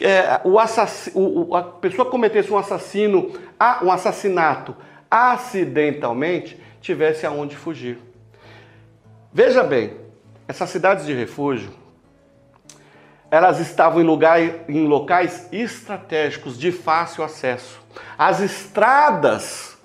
é, 0.02 0.42
o 0.44 0.60
assass... 0.60 1.12
o, 1.14 1.56
a 1.56 1.64
pessoa 1.64 2.10
cometesse 2.10 2.52
um 2.52 2.58
assassino, 2.58 3.32
um 3.82 3.92
assassinato 3.92 4.76
acidentalmente, 5.10 6.58
tivesse 6.82 7.26
aonde 7.26 7.56
fugir. 7.56 7.98
Veja 9.34 9.64
bem, 9.64 9.94
essas 10.46 10.70
cidades 10.70 11.06
de 11.06 11.14
refúgio, 11.14 11.72
elas 13.30 13.62
estavam 13.62 14.02
em, 14.02 14.04
lugar, 14.04 14.42
em 14.68 14.86
locais 14.86 15.48
estratégicos 15.54 16.60
de 16.60 16.70
fácil 16.70 17.24
acesso. 17.24 17.80
As 18.18 18.42
estradas 18.42 19.78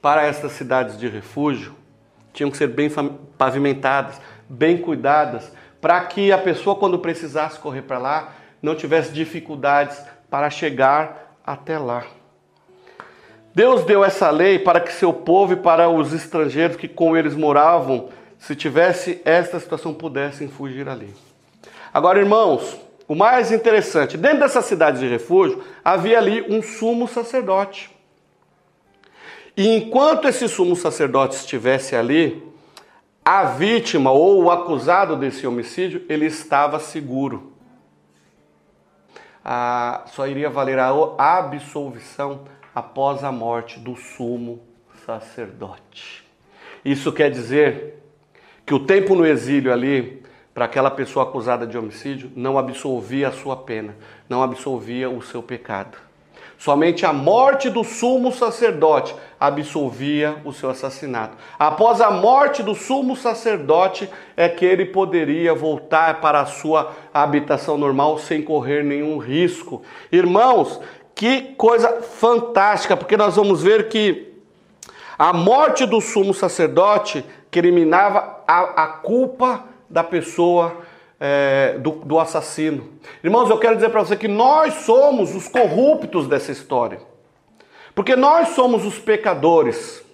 para 0.00 0.24
essas 0.24 0.52
cidades 0.52 0.98
de 0.98 1.08
refúgio 1.08 1.76
tinham 2.32 2.50
que 2.50 2.56
ser 2.56 2.68
bem 2.68 2.90
pavimentadas, 3.36 4.18
bem 4.48 4.78
cuidadas, 4.78 5.52
para 5.78 6.00
que 6.06 6.32
a 6.32 6.38
pessoa, 6.38 6.74
quando 6.74 6.98
precisasse 6.98 7.58
correr 7.58 7.82
para 7.82 7.98
lá, 7.98 8.32
não 8.62 8.74
tivesse 8.74 9.12
dificuldades 9.12 10.02
para 10.30 10.48
chegar 10.48 11.36
até 11.44 11.78
lá. 11.78 12.04
Deus 13.54 13.84
deu 13.84 14.02
essa 14.02 14.30
lei 14.30 14.58
para 14.58 14.80
que 14.80 14.92
seu 14.92 15.12
povo 15.12 15.52
e 15.52 15.56
para 15.56 15.86
os 15.88 16.14
estrangeiros 16.14 16.76
que 16.76 16.88
com 16.88 17.14
eles 17.14 17.34
moravam, 17.34 18.08
se 18.38 18.54
tivesse 18.54 19.20
esta 19.24 19.58
situação, 19.58 19.94
pudessem 19.94 20.48
fugir 20.48 20.88
ali. 20.88 21.14
Agora, 21.92 22.18
irmãos, 22.18 22.76
o 23.08 23.14
mais 23.14 23.52
interessante, 23.52 24.16
dentro 24.16 24.40
dessa 24.40 24.60
cidade 24.60 24.98
de 24.98 25.08
refúgio, 25.08 25.62
havia 25.84 26.18
ali 26.18 26.42
um 26.52 26.62
sumo 26.62 27.06
sacerdote. 27.06 27.90
E 29.56 29.76
enquanto 29.76 30.28
esse 30.28 30.48
sumo 30.48 30.76
sacerdote 30.76 31.36
estivesse 31.36 31.96
ali, 31.96 32.42
a 33.24 33.44
vítima 33.44 34.12
ou 34.12 34.44
o 34.44 34.50
acusado 34.50 35.16
desse 35.16 35.46
homicídio, 35.46 36.04
ele 36.08 36.26
estava 36.26 36.78
seguro. 36.78 37.52
Ah, 39.44 40.04
só 40.08 40.26
iria 40.26 40.50
valer 40.50 40.78
a 40.78 40.90
absolvição 41.18 42.44
após 42.74 43.24
a 43.24 43.32
morte 43.32 43.78
do 43.78 43.96
sumo 43.96 44.60
sacerdote. 45.06 46.24
Isso 46.84 47.12
quer 47.12 47.30
dizer 47.30 48.05
que 48.66 48.74
o 48.74 48.80
tempo 48.80 49.14
no 49.14 49.24
exílio 49.24 49.72
ali, 49.72 50.20
para 50.52 50.64
aquela 50.64 50.90
pessoa 50.90 51.24
acusada 51.24 51.64
de 51.66 51.78
homicídio, 51.78 52.32
não 52.34 52.58
absolvia 52.58 53.28
a 53.28 53.32
sua 53.32 53.56
pena, 53.56 53.96
não 54.28 54.42
absolvia 54.42 55.08
o 55.08 55.22
seu 55.22 55.40
pecado. 55.40 55.96
Somente 56.58 57.04
a 57.04 57.12
morte 57.12 57.68
do 57.70 57.84
sumo 57.84 58.32
sacerdote 58.32 59.14
absolvia 59.38 60.38
o 60.44 60.52
seu 60.52 60.70
assassinato. 60.70 61.36
Após 61.58 62.00
a 62.00 62.10
morte 62.10 62.62
do 62.62 62.74
sumo 62.74 63.14
sacerdote 63.14 64.08
é 64.36 64.48
que 64.48 64.64
ele 64.64 64.86
poderia 64.86 65.54
voltar 65.54 66.20
para 66.20 66.40
a 66.40 66.46
sua 66.46 66.92
habitação 67.12 67.76
normal 67.76 68.18
sem 68.18 68.42
correr 68.42 68.82
nenhum 68.82 69.18
risco. 69.18 69.82
Irmãos, 70.10 70.80
que 71.14 71.54
coisa 71.56 72.00
fantástica, 72.00 72.96
porque 72.96 73.16
nós 73.16 73.36
vamos 73.36 73.62
ver 73.62 73.88
que 73.88 74.35
a 75.18 75.32
morte 75.32 75.86
do 75.86 76.00
sumo 76.00 76.34
sacerdote 76.34 77.24
criminava 77.50 78.42
a, 78.46 78.84
a 78.84 78.86
culpa 78.88 79.64
da 79.88 80.04
pessoa 80.04 80.76
é, 81.18 81.76
do, 81.78 81.92
do 81.92 82.18
assassino. 82.18 82.88
Irmãos, 83.24 83.48
eu 83.48 83.58
quero 83.58 83.76
dizer 83.76 83.90
para 83.90 84.04
você 84.04 84.16
que 84.16 84.28
nós 84.28 84.74
somos 84.74 85.34
os 85.34 85.48
corruptos 85.48 86.28
dessa 86.28 86.52
história. 86.52 87.00
Porque 87.94 88.14
nós 88.14 88.48
somos 88.48 88.84
os 88.84 88.98
pecadores. 88.98 90.04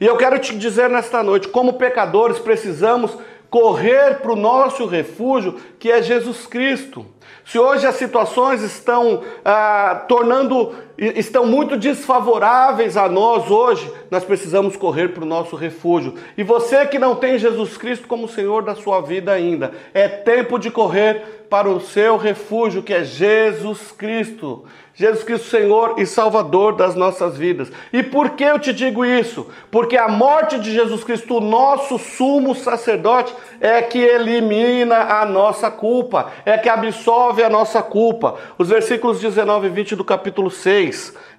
E 0.00 0.06
eu 0.06 0.16
quero 0.16 0.38
te 0.38 0.56
dizer 0.56 0.88
nesta 0.88 1.22
noite, 1.22 1.48
como 1.48 1.74
pecadores, 1.74 2.38
precisamos 2.38 3.16
correr 3.50 4.20
para 4.20 4.32
o 4.32 4.36
nosso 4.36 4.86
refúgio, 4.86 5.60
que 5.78 5.90
é 5.90 6.02
Jesus 6.02 6.46
Cristo. 6.46 7.06
Se 7.44 7.58
hoje 7.58 7.86
as 7.86 7.94
situações 7.96 8.62
estão 8.62 9.22
ah, 9.44 10.04
tornando, 10.08 10.74
estão 10.96 11.46
muito 11.46 11.76
desfavoráveis 11.76 12.96
a 12.96 13.08
nós 13.08 13.50
hoje, 13.50 13.90
nós 14.10 14.24
precisamos 14.24 14.76
correr 14.76 15.08
para 15.08 15.24
o 15.24 15.26
nosso 15.26 15.56
refúgio. 15.56 16.14
E 16.36 16.42
você 16.42 16.86
que 16.86 16.98
não 16.98 17.16
tem 17.16 17.38
Jesus 17.38 17.76
Cristo 17.76 18.06
como 18.06 18.28
Senhor 18.28 18.62
da 18.62 18.74
sua 18.74 19.00
vida 19.00 19.32
ainda, 19.32 19.72
é 19.92 20.08
tempo 20.08 20.58
de 20.58 20.70
correr 20.70 21.46
para 21.50 21.68
o 21.68 21.80
seu 21.80 22.16
refúgio, 22.16 22.82
que 22.82 22.92
é 22.92 23.04
Jesus 23.04 23.92
Cristo. 23.92 24.64
Jesus 24.96 25.24
Cristo, 25.24 25.48
Senhor 25.48 25.96
e 25.98 26.06
Salvador 26.06 26.76
das 26.76 26.94
nossas 26.94 27.36
vidas. 27.36 27.70
E 27.92 28.00
por 28.00 28.30
que 28.30 28.44
eu 28.44 28.60
te 28.60 28.72
digo 28.72 29.04
isso? 29.04 29.48
Porque 29.68 29.96
a 29.96 30.08
morte 30.08 30.58
de 30.58 30.72
Jesus 30.72 31.02
Cristo, 31.02 31.40
nosso 31.40 31.98
sumo 31.98 32.54
sacerdote, 32.54 33.34
é 33.60 33.82
que 33.82 33.98
elimina 33.98 35.20
a 35.20 35.26
nossa 35.26 35.68
culpa, 35.68 36.30
é 36.44 36.56
que 36.56 36.68
absolve 36.68 37.42
a 37.42 37.50
nossa 37.50 37.82
culpa. 37.82 38.36
Os 38.56 38.68
versículos 38.68 39.20
19 39.20 39.66
e 39.66 39.70
20 39.70 39.96
do 39.96 40.04
capítulo 40.04 40.48
6 40.48 40.83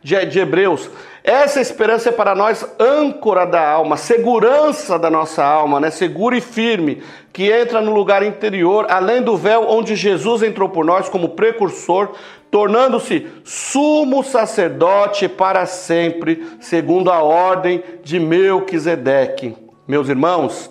de, 0.02 0.26
de 0.26 0.40
Hebreus. 0.40 0.90
Essa 1.24 1.60
esperança 1.60 2.10
é 2.10 2.12
para 2.12 2.36
nós 2.36 2.64
âncora 2.80 3.46
da 3.46 3.68
alma, 3.68 3.98
segurança 3.98 5.00
da 5.00 5.10
nossa 5.10 5.44
alma, 5.44 5.80
né? 5.80 5.90
segura 5.90 6.38
e 6.38 6.42
firme, 6.42 7.02
que 7.34 7.52
entra 7.52 7.82
no 7.82 7.92
lugar 7.92 8.22
interior, 8.22 8.86
além 8.90 9.24
do 9.24 9.36
véu 9.36 9.68
onde 9.68 9.96
Jesus 9.96 10.44
entrou 10.44 10.70
por 10.70 10.86
nós 10.86 11.10
como 11.10 11.30
precursor, 11.30 12.12
tornando-se 12.52 13.28
sumo 13.44 14.24
sacerdote 14.24 15.28
para 15.28 15.66
sempre, 15.66 16.48
segundo 16.60 17.12
a 17.12 17.24
ordem 17.24 17.84
de 18.04 18.20
Melquisedeque. 18.20 19.58
Meus 19.88 20.08
irmãos, 20.08 20.70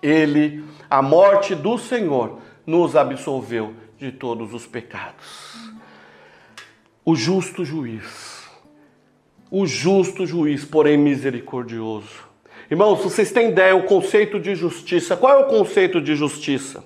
ele, 0.00 0.64
a 0.88 1.02
morte 1.02 1.56
do 1.56 1.76
Senhor, 1.76 2.38
nos 2.64 2.94
absolveu 2.94 3.74
de 3.98 4.12
todos 4.12 4.54
os 4.54 4.64
pecados. 4.64 5.47
O 7.10 7.16
justo 7.16 7.64
juiz, 7.64 8.46
o 9.50 9.66
justo 9.66 10.26
juiz, 10.26 10.66
porém 10.66 10.98
misericordioso. 10.98 12.28
Irmãos, 12.70 13.02
vocês 13.02 13.32
têm 13.32 13.48
ideia 13.48 13.74
o 13.74 13.84
conceito 13.84 14.38
de 14.38 14.54
justiça? 14.54 15.16
Qual 15.16 15.32
é 15.32 15.42
o 15.42 15.46
conceito 15.46 16.02
de 16.02 16.14
justiça? 16.14 16.84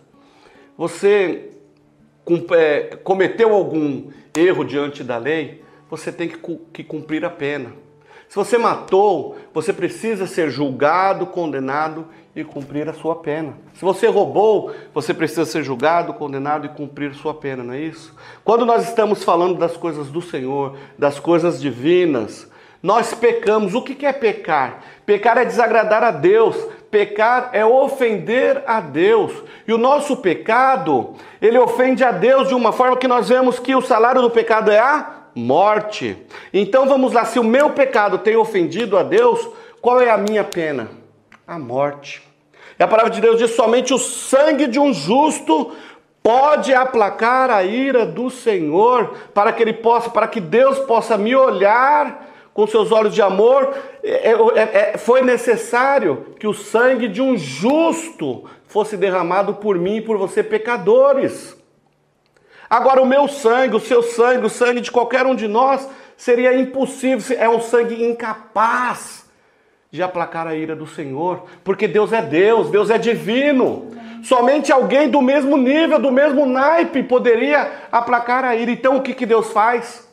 Você 0.78 1.50
é, 2.56 2.96
cometeu 3.02 3.52
algum 3.52 4.12
erro 4.32 4.62
diante 4.62 5.02
da 5.02 5.18
lei, 5.18 5.60
você 5.90 6.12
tem 6.12 6.28
que 6.28 6.84
cumprir 6.84 7.24
a 7.24 7.30
pena. 7.30 7.72
Se 8.32 8.36
você 8.36 8.56
matou, 8.56 9.36
você 9.52 9.74
precisa 9.74 10.26
ser 10.26 10.48
julgado, 10.48 11.26
condenado 11.26 12.06
e 12.34 12.42
cumprir 12.42 12.88
a 12.88 12.94
sua 12.94 13.16
pena. 13.16 13.52
Se 13.74 13.84
você 13.84 14.06
roubou, 14.06 14.72
você 14.94 15.12
precisa 15.12 15.44
ser 15.44 15.62
julgado, 15.62 16.14
condenado 16.14 16.64
e 16.64 16.70
cumprir 16.70 17.12
sua 17.12 17.34
pena, 17.34 17.62
não 17.62 17.74
é 17.74 17.80
isso? 17.80 18.16
Quando 18.42 18.64
nós 18.64 18.88
estamos 18.88 19.22
falando 19.22 19.58
das 19.58 19.76
coisas 19.76 20.08
do 20.08 20.22
Senhor, 20.22 20.78
das 20.98 21.20
coisas 21.20 21.60
divinas, 21.60 22.50
nós 22.82 23.12
pecamos. 23.12 23.74
O 23.74 23.82
que 23.82 24.06
é 24.06 24.14
pecar? 24.14 24.82
Pecar 25.04 25.36
é 25.36 25.44
desagradar 25.44 26.02
a 26.02 26.10
Deus. 26.10 26.56
Pecar 26.90 27.50
é 27.52 27.66
ofender 27.66 28.64
a 28.66 28.80
Deus. 28.80 29.30
E 29.68 29.74
o 29.74 29.78
nosso 29.78 30.16
pecado, 30.16 31.16
ele 31.38 31.58
ofende 31.58 32.02
a 32.02 32.10
Deus 32.10 32.48
de 32.48 32.54
uma 32.54 32.72
forma 32.72 32.96
que 32.96 33.06
nós 33.06 33.28
vemos 33.28 33.58
que 33.58 33.74
o 33.74 33.82
salário 33.82 34.22
do 34.22 34.30
pecado 34.30 34.70
é 34.70 34.78
a 34.78 35.21
morte. 35.34 36.16
Então 36.52 36.86
vamos 36.86 37.12
lá, 37.12 37.24
se 37.24 37.38
o 37.38 37.44
meu 37.44 37.70
pecado 37.70 38.18
tem 38.18 38.36
ofendido 38.36 38.98
a 38.98 39.02
Deus, 39.02 39.48
qual 39.80 40.00
é 40.00 40.10
a 40.10 40.18
minha 40.18 40.44
pena? 40.44 40.90
A 41.46 41.58
morte. 41.58 42.22
E 42.78 42.82
a 42.82 42.88
palavra 42.88 43.10
de 43.10 43.20
Deus 43.20 43.38
diz: 43.38 43.50
somente 43.50 43.92
o 43.92 43.98
sangue 43.98 44.66
de 44.66 44.78
um 44.78 44.92
justo 44.92 45.72
pode 46.22 46.72
aplacar 46.72 47.50
a 47.50 47.64
ira 47.64 48.06
do 48.06 48.30
Senhor, 48.30 49.14
para 49.34 49.52
que 49.52 49.62
ele 49.62 49.72
possa, 49.72 50.08
para 50.08 50.28
que 50.28 50.40
Deus 50.40 50.78
possa 50.80 51.18
me 51.18 51.34
olhar 51.34 52.30
com 52.54 52.66
seus 52.66 52.92
olhos 52.92 53.14
de 53.14 53.22
amor, 53.22 53.74
é, 54.04 54.30
é, 54.30 54.92
é, 54.94 54.98
foi 54.98 55.22
necessário 55.22 56.26
que 56.38 56.46
o 56.46 56.52
sangue 56.52 57.08
de 57.08 57.22
um 57.22 57.36
justo 57.36 58.44
fosse 58.66 58.96
derramado 58.96 59.54
por 59.54 59.78
mim 59.78 59.96
e 59.96 60.00
por 60.02 60.18
você, 60.18 60.42
pecadores. 60.42 61.56
Agora, 62.72 63.02
o 63.02 63.06
meu 63.06 63.28
sangue, 63.28 63.76
o 63.76 63.80
seu 63.80 64.02
sangue, 64.02 64.46
o 64.46 64.48
sangue 64.48 64.80
de 64.80 64.90
qualquer 64.90 65.26
um 65.26 65.34
de 65.34 65.46
nós, 65.46 65.86
seria 66.16 66.58
impossível, 66.58 67.36
é 67.38 67.46
um 67.46 67.60
sangue 67.60 68.02
incapaz 68.02 69.26
de 69.90 70.02
aplacar 70.02 70.46
a 70.46 70.54
ira 70.54 70.74
do 70.74 70.86
Senhor, 70.86 71.44
porque 71.62 71.86
Deus 71.86 72.14
é 72.14 72.22
Deus, 72.22 72.70
Deus 72.70 72.88
é 72.88 72.96
divino. 72.96 73.90
Somente 74.22 74.72
alguém 74.72 75.10
do 75.10 75.20
mesmo 75.20 75.58
nível, 75.58 75.98
do 75.98 76.10
mesmo 76.10 76.46
naipe, 76.46 77.02
poderia 77.02 77.70
aplacar 77.92 78.42
a 78.42 78.56
ira. 78.56 78.70
Então, 78.70 78.96
o 78.96 79.02
que, 79.02 79.12
que 79.12 79.26
Deus 79.26 79.52
faz? 79.52 80.08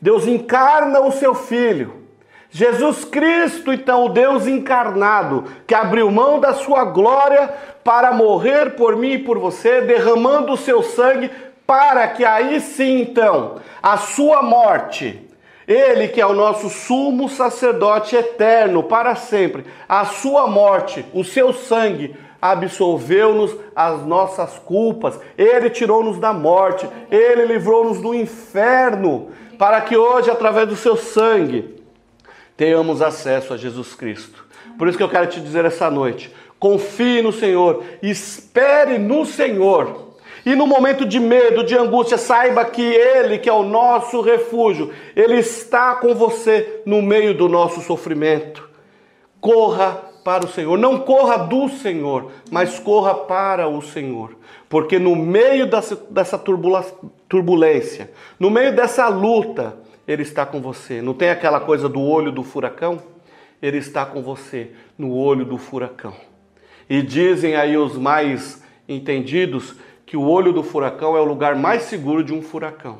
Deus 0.00 0.26
encarna 0.26 1.00
o 1.00 1.12
seu 1.12 1.34
filho. 1.34 2.00
Jesus 2.48 3.04
Cristo, 3.04 3.74
então, 3.74 4.06
o 4.06 4.08
Deus 4.08 4.46
encarnado, 4.46 5.44
que 5.66 5.74
abriu 5.74 6.10
mão 6.10 6.40
da 6.40 6.54
sua 6.54 6.82
glória 6.82 7.50
para 7.84 8.10
morrer 8.10 8.70
por 8.70 8.96
mim 8.96 9.12
e 9.12 9.18
por 9.18 9.38
você, 9.38 9.82
derramando 9.82 10.54
o 10.54 10.56
seu 10.56 10.82
sangue, 10.82 11.30
para 11.70 12.08
que 12.08 12.24
aí 12.24 12.60
sim, 12.60 13.02
então, 13.02 13.60
a 13.80 13.96
sua 13.96 14.42
morte 14.42 15.24
Ele 15.68 16.08
que 16.08 16.20
é 16.20 16.26
o 16.26 16.34
nosso 16.34 16.68
sumo 16.68 17.28
sacerdote 17.28 18.16
eterno 18.16 18.82
para 18.82 19.14
sempre, 19.14 19.64
a 19.88 20.04
sua 20.04 20.48
morte, 20.48 21.06
o 21.14 21.22
seu 21.22 21.52
sangue 21.52 22.16
absolveu-nos 22.42 23.54
as 23.76 24.04
nossas 24.04 24.58
culpas, 24.58 25.20
ele 25.38 25.70
tirou-nos 25.70 26.18
da 26.18 26.32
morte, 26.32 26.88
ele 27.08 27.44
livrou-nos 27.44 28.00
do 28.00 28.16
inferno, 28.16 29.28
para 29.56 29.80
que 29.80 29.96
hoje, 29.96 30.28
através 30.28 30.66
do 30.66 30.74
seu 30.74 30.96
sangue, 30.96 31.80
tenhamos 32.56 33.00
acesso 33.00 33.54
a 33.54 33.56
Jesus 33.56 33.94
Cristo. 33.94 34.44
Por 34.76 34.88
isso 34.88 34.98
que 34.98 35.04
eu 35.04 35.08
quero 35.08 35.28
te 35.28 35.40
dizer 35.40 35.64
essa 35.64 35.88
noite: 35.88 36.34
confie 36.58 37.22
no 37.22 37.30
Senhor, 37.30 37.84
espere 38.02 38.98
no 38.98 39.24
Senhor. 39.24 40.09
E 40.44 40.54
no 40.54 40.66
momento 40.66 41.04
de 41.04 41.20
medo, 41.20 41.64
de 41.64 41.76
angústia, 41.76 42.16
saiba 42.16 42.64
que 42.64 42.82
Ele, 42.82 43.38
que 43.38 43.48
é 43.48 43.52
o 43.52 43.62
nosso 43.62 44.20
refúgio, 44.20 44.92
Ele 45.14 45.36
está 45.36 45.96
com 45.96 46.14
você 46.14 46.82
no 46.86 47.02
meio 47.02 47.34
do 47.34 47.48
nosso 47.48 47.80
sofrimento. 47.80 48.68
Corra 49.40 50.10
para 50.24 50.44
o 50.44 50.48
Senhor. 50.48 50.78
Não 50.78 50.98
corra 51.00 51.38
do 51.38 51.68
Senhor, 51.68 52.30
mas 52.50 52.78
corra 52.78 53.14
para 53.14 53.68
o 53.68 53.82
Senhor. 53.82 54.36
Porque 54.68 54.98
no 54.98 55.16
meio 55.16 55.66
dessa, 55.66 55.96
dessa 56.08 56.38
turbulência, 57.28 58.10
no 58.38 58.50
meio 58.50 58.74
dessa 58.74 59.08
luta, 59.08 59.76
Ele 60.06 60.22
está 60.22 60.46
com 60.46 60.60
você. 60.60 61.02
Não 61.02 61.14
tem 61.14 61.30
aquela 61.30 61.60
coisa 61.60 61.88
do 61.88 62.00
olho 62.00 62.32
do 62.32 62.42
furacão? 62.42 62.98
Ele 63.60 63.78
está 63.78 64.06
com 64.06 64.22
você 64.22 64.70
no 64.96 65.12
olho 65.12 65.44
do 65.44 65.58
furacão. 65.58 66.14
E 66.88 67.02
dizem 67.02 67.56
aí 67.56 67.76
os 67.76 67.96
mais 67.96 68.62
entendidos 68.88 69.76
que 70.10 70.16
o 70.16 70.26
olho 70.26 70.52
do 70.52 70.64
furacão 70.64 71.16
é 71.16 71.20
o 71.20 71.24
lugar 71.24 71.54
mais 71.54 71.82
seguro 71.82 72.24
de 72.24 72.34
um 72.34 72.42
furacão. 72.42 72.98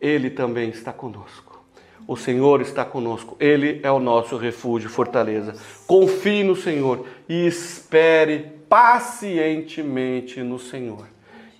Ele 0.00 0.30
também 0.30 0.70
está 0.70 0.90
conosco. 0.90 1.62
O 2.08 2.16
Senhor 2.16 2.62
está 2.62 2.86
conosco, 2.86 3.36
Ele 3.38 3.80
é 3.82 3.90
o 3.90 3.98
nosso 3.98 4.38
refúgio, 4.38 4.88
fortaleza. 4.88 5.54
Confie 5.86 6.42
no 6.42 6.56
Senhor 6.56 7.06
e 7.28 7.46
espere 7.46 8.50
pacientemente 8.66 10.42
no 10.42 10.58
Senhor. 10.58 11.06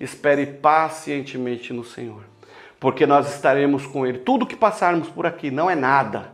Espere 0.01 0.47
pacientemente 0.47 1.75
no 1.75 1.85
Senhor, 1.85 2.23
porque 2.81 3.05
nós 3.05 3.35
estaremos 3.35 3.87
com 3.87 4.07
Ele. 4.07 4.21
Tudo 4.21 4.47
que 4.47 4.57
passarmos 4.57 5.11
por 5.11 5.27
aqui 5.27 5.51
não 5.51 5.69
é 5.69 5.75
nada, 5.75 6.33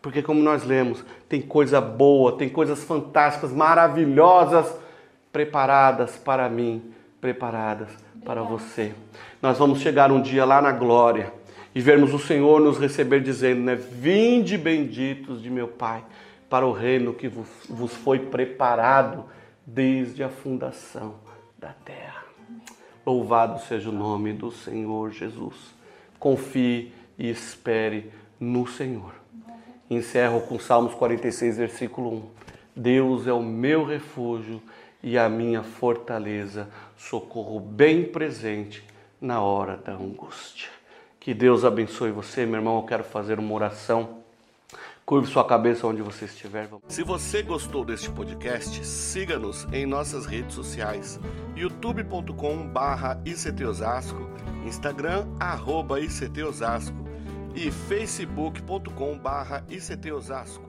porque, 0.00 0.22
como 0.22 0.40
nós 0.40 0.62
lemos, 0.62 1.04
tem 1.28 1.42
coisa 1.42 1.80
boa, 1.80 2.38
tem 2.38 2.48
coisas 2.48 2.84
fantásticas, 2.84 3.50
maravilhosas 3.50 4.72
preparadas 5.32 6.14
para 6.16 6.48
mim, 6.48 6.94
preparadas 7.24 7.88
para 8.22 8.42
você. 8.42 8.92
Nós 9.40 9.56
vamos 9.56 9.80
chegar 9.80 10.12
um 10.12 10.20
dia 10.20 10.44
lá 10.44 10.60
na 10.60 10.70
glória 10.70 11.32
e 11.74 11.80
vermos 11.80 12.12
o 12.12 12.18
Senhor 12.18 12.60
nos 12.60 12.76
receber 12.76 13.22
dizendo, 13.22 13.62
né? 13.62 13.74
Vinde 13.74 14.58
benditos 14.58 15.42
de 15.42 15.48
meu 15.48 15.66
Pai 15.66 16.04
para 16.50 16.66
o 16.66 16.72
reino 16.72 17.14
que 17.14 17.26
vos 17.26 17.94
foi 17.94 18.18
preparado 18.18 19.24
desde 19.64 20.22
a 20.22 20.28
fundação 20.28 21.14
da 21.58 21.72
terra. 21.72 22.24
Louvado 23.06 23.58
seja 23.62 23.88
o 23.88 23.92
nome 23.92 24.34
do 24.34 24.52
Senhor 24.52 25.10
Jesus. 25.10 25.74
Confie 26.18 26.92
e 27.18 27.30
espere 27.30 28.10
no 28.38 28.66
Senhor. 28.66 29.14
Encerro 29.88 30.42
com 30.42 30.58
Salmos 30.58 30.92
46, 30.92 31.56
versículo 31.56 32.16
1. 32.16 32.22
Deus 32.76 33.26
é 33.26 33.32
o 33.32 33.42
meu 33.42 33.82
refúgio 33.82 34.60
e 35.04 35.16
a 35.18 35.28
minha 35.28 35.62
fortaleza, 35.62 36.66
socorro 36.96 37.60
bem 37.60 38.04
presente 38.04 38.82
na 39.20 39.42
hora 39.42 39.76
da 39.76 39.92
angústia. 39.92 40.70
Que 41.20 41.34
Deus 41.34 41.62
abençoe 41.62 42.10
você, 42.10 42.46
meu 42.46 42.56
irmão. 42.56 42.78
Eu 42.78 42.84
quero 42.84 43.04
fazer 43.04 43.38
uma 43.38 43.52
oração. 43.52 44.24
Curve 45.04 45.26
sua 45.26 45.44
cabeça 45.44 45.86
onde 45.86 46.00
você 46.00 46.24
estiver. 46.24 46.70
Se 46.88 47.02
você 47.02 47.42
gostou 47.42 47.84
deste 47.84 48.08
podcast, 48.08 48.82
siga-nos 48.82 49.66
em 49.70 49.84
nossas 49.84 50.24
redes 50.24 50.54
sociais: 50.54 51.20
youtube.com/barra 51.54 53.20
ictosasco, 53.26 54.30
Instagram 54.64 55.26
arroba 55.38 56.00
ictosasco 56.00 56.96
e 57.54 57.70
facebook.com/barra 57.70 59.62
ictosasco. 59.68 60.63